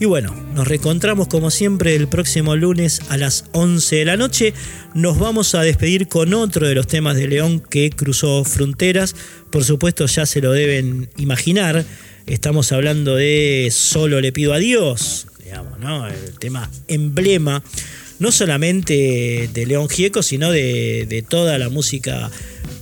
Y 0.00 0.06
bueno, 0.06 0.34
nos 0.54 0.66
reencontramos 0.66 1.28
como 1.28 1.50
siempre 1.50 1.94
el 1.94 2.08
próximo 2.08 2.56
lunes 2.56 3.00
a 3.08 3.16
las 3.16 3.44
11 3.52 3.96
de 3.96 4.04
la 4.04 4.16
noche. 4.16 4.54
Nos 4.94 5.18
vamos 5.18 5.54
a 5.54 5.62
despedir 5.62 6.08
con 6.08 6.34
otro 6.34 6.66
de 6.66 6.74
los 6.74 6.86
temas 6.86 7.16
de 7.16 7.28
León 7.28 7.60
que 7.60 7.90
cruzó 7.90 8.44
fronteras. 8.44 9.14
Por 9.50 9.64
supuesto 9.64 10.06
ya 10.06 10.26
se 10.26 10.40
lo 10.40 10.52
deben 10.52 11.08
imaginar. 11.16 11.84
Estamos 12.26 12.72
hablando 12.72 13.16
de 13.16 13.68
Solo 13.70 14.20
le 14.20 14.32
pido 14.32 14.52
a 14.52 14.58
Dios, 14.58 15.26
digamos, 15.44 15.78
¿no? 15.78 16.08
El 16.08 16.38
tema 16.38 16.70
emblema, 16.88 17.62
no 18.18 18.32
solamente 18.32 19.50
de 19.52 19.66
León 19.66 19.88
Gieco, 19.88 20.22
sino 20.22 20.50
de, 20.50 21.06
de 21.08 21.22
toda 21.22 21.58
la 21.58 21.68
música 21.68 22.30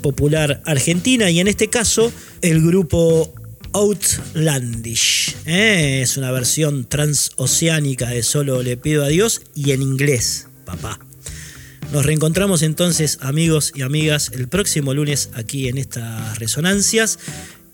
popular 0.02 0.62
argentina. 0.66 1.30
Y 1.30 1.40
en 1.40 1.48
este 1.48 1.68
caso 1.68 2.12
el 2.42 2.60
grupo 2.60 3.32
Outlandish. 3.72 5.36
¿eh? 5.46 6.00
Es 6.02 6.16
una 6.16 6.30
versión 6.30 6.84
transoceánica 6.84 8.10
de 8.10 8.22
Solo 8.22 8.62
le 8.62 8.76
pido 8.76 9.04
a 9.04 9.08
Dios 9.08 9.42
y 9.54 9.70
en 9.72 9.82
inglés, 9.82 10.48
papá. 10.64 10.98
Nos 11.92 12.06
reencontramos 12.06 12.62
entonces, 12.62 13.18
amigos 13.20 13.72
y 13.74 13.82
amigas, 13.82 14.30
el 14.34 14.48
próximo 14.48 14.94
lunes 14.94 15.30
aquí 15.34 15.68
en 15.68 15.78
estas 15.78 16.38
resonancias 16.38 17.18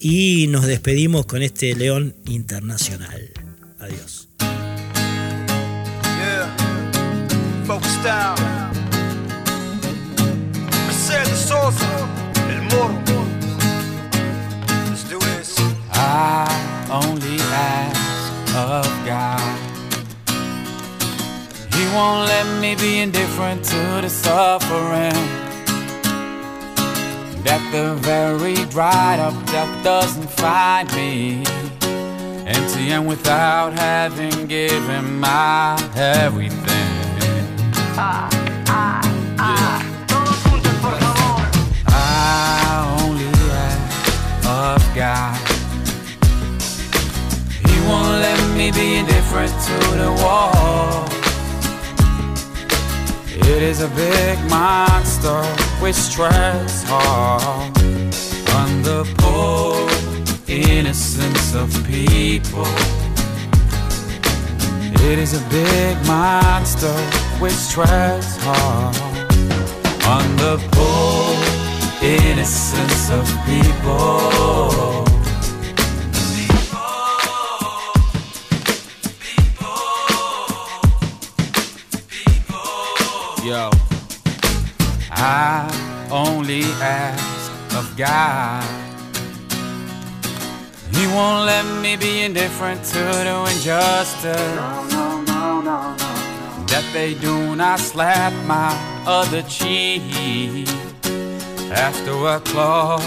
y 0.00 0.46
nos 0.48 0.66
despedimos 0.66 1.26
con 1.26 1.42
este 1.42 1.74
León 1.74 2.14
Internacional. 2.26 3.30
Adiós. 3.78 4.28
I 16.00 16.46
only 16.90 17.38
ask 17.40 18.54
of 18.54 18.86
God. 19.04 19.58
He 21.74 21.84
won't 21.94 22.28
let 22.28 22.46
me 22.60 22.76
be 22.76 23.00
indifferent 23.00 23.64
to 23.64 24.00
the 24.02 24.08
suffering. 24.08 25.18
That 27.44 27.62
the 27.72 27.94
very 27.96 28.56
dried 28.66 29.20
up 29.20 29.34
death 29.46 29.72
doesn't 29.82 30.30
find 30.30 30.92
me 30.94 31.44
empty 32.46 32.92
and 32.92 33.06
without 33.08 33.72
having 33.72 34.46
given 34.46 35.18
my 35.18 35.76
everything. 35.96 36.88
Ah, 37.96 38.37
God 45.08 45.48
won't 47.88 48.20
let 48.20 48.40
me 48.58 48.70
be 48.70 48.96
indifferent 48.96 49.52
to 49.68 49.78
the 50.02 50.12
wall. 50.22 51.08
It 53.52 53.62
is 53.62 53.80
a 53.80 53.88
big 53.88 54.36
monster 54.50 55.40
which 55.82 56.00
treads 56.14 56.82
hard 56.90 57.72
on 58.60 58.82
the 58.82 59.00
poor 59.22 59.88
innocence 60.46 61.54
of 61.54 61.68
people. 61.86 62.68
It 65.10 65.18
is 65.18 65.32
a 65.32 65.44
big 65.48 65.96
monster 66.06 66.96
which 67.42 67.60
treads 67.70 68.36
hard 68.44 68.96
on 70.14 70.26
the 70.36 70.54
poor 70.72 71.58
innocence 72.02 73.10
of 73.10 73.24
people. 73.46 74.87
Yo, 83.48 83.70
I 85.10 85.64
only 86.12 86.64
ask 86.82 87.50
of 87.74 87.96
God. 87.96 88.62
He 90.92 91.06
won't 91.06 91.46
let 91.46 91.64
me 91.80 91.96
be 91.96 92.24
indifferent 92.24 92.84
to 92.84 92.98
the 92.98 93.50
injustice 93.50 94.36
no, 94.92 95.22
no, 95.22 95.62
no, 95.62 95.96
that 96.66 96.84
they 96.92 97.14
do 97.14 97.56
not 97.56 97.80
slap 97.80 98.34
my 98.44 98.68
other 99.06 99.40
cheek 99.44 100.68
after 101.72 102.12
a 102.26 102.40
claw 102.40 102.98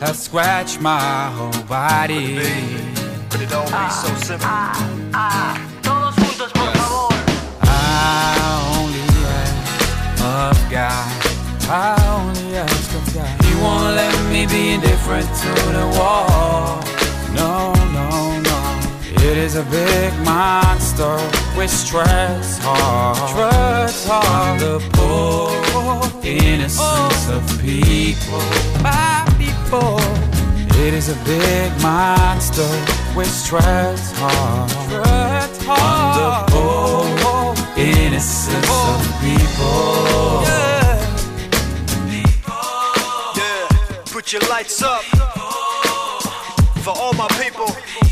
has 0.00 0.18
scratched 0.18 0.80
my 0.80 1.30
whole 1.36 1.62
body. 1.64 2.36
But 2.36 2.46
it, 2.46 3.28
but 3.28 3.40
it 3.42 3.50
don't 3.50 3.66
be 3.66 3.90
so 4.00 4.08
ah, 4.08 4.20
simple. 4.24 4.48
I, 4.48 5.66
I, 5.66 5.69
be 15.20 15.26
to 15.26 15.52
the 15.76 15.86
war. 15.96 16.80
No, 17.34 17.72
no, 17.96 18.08
no. 18.48 18.58
It 19.28 19.36
is 19.36 19.56
a 19.56 19.64
big 19.64 20.12
monster 20.24 21.16
with 21.56 21.70
stress 21.70 22.58
hard. 22.62 23.16
Stress 23.30 24.06
hard. 24.08 24.60
The 24.60 24.78
poor 24.92 25.50
innocence 26.24 27.28
of 27.28 27.42
people. 27.60 28.42
My 28.82 29.24
people. 29.38 29.98
It 30.84 30.94
is 30.94 31.08
a 31.10 31.18
big 31.24 31.70
monster 31.82 32.70
with 33.16 33.30
stress 33.30 34.12
hard. 34.16 34.70
Stress 34.70 35.64
hard. 35.64 36.48
The 36.48 36.52
poor 36.52 37.54
innocence 37.76 38.70
of 38.88 39.00
people. 39.20 40.42
Yeah, 40.46 40.59
your 44.32 44.42
lights 44.48 44.80
up 44.82 45.02
for 46.84 46.90
all 46.90 47.12
my 47.14 47.26
people. 47.42 48.09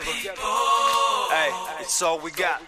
Together. 0.00 0.12
Hey, 1.30 1.50
it's 1.80 2.00
all 2.00 2.18
we 2.18 2.30
got. 2.30 2.62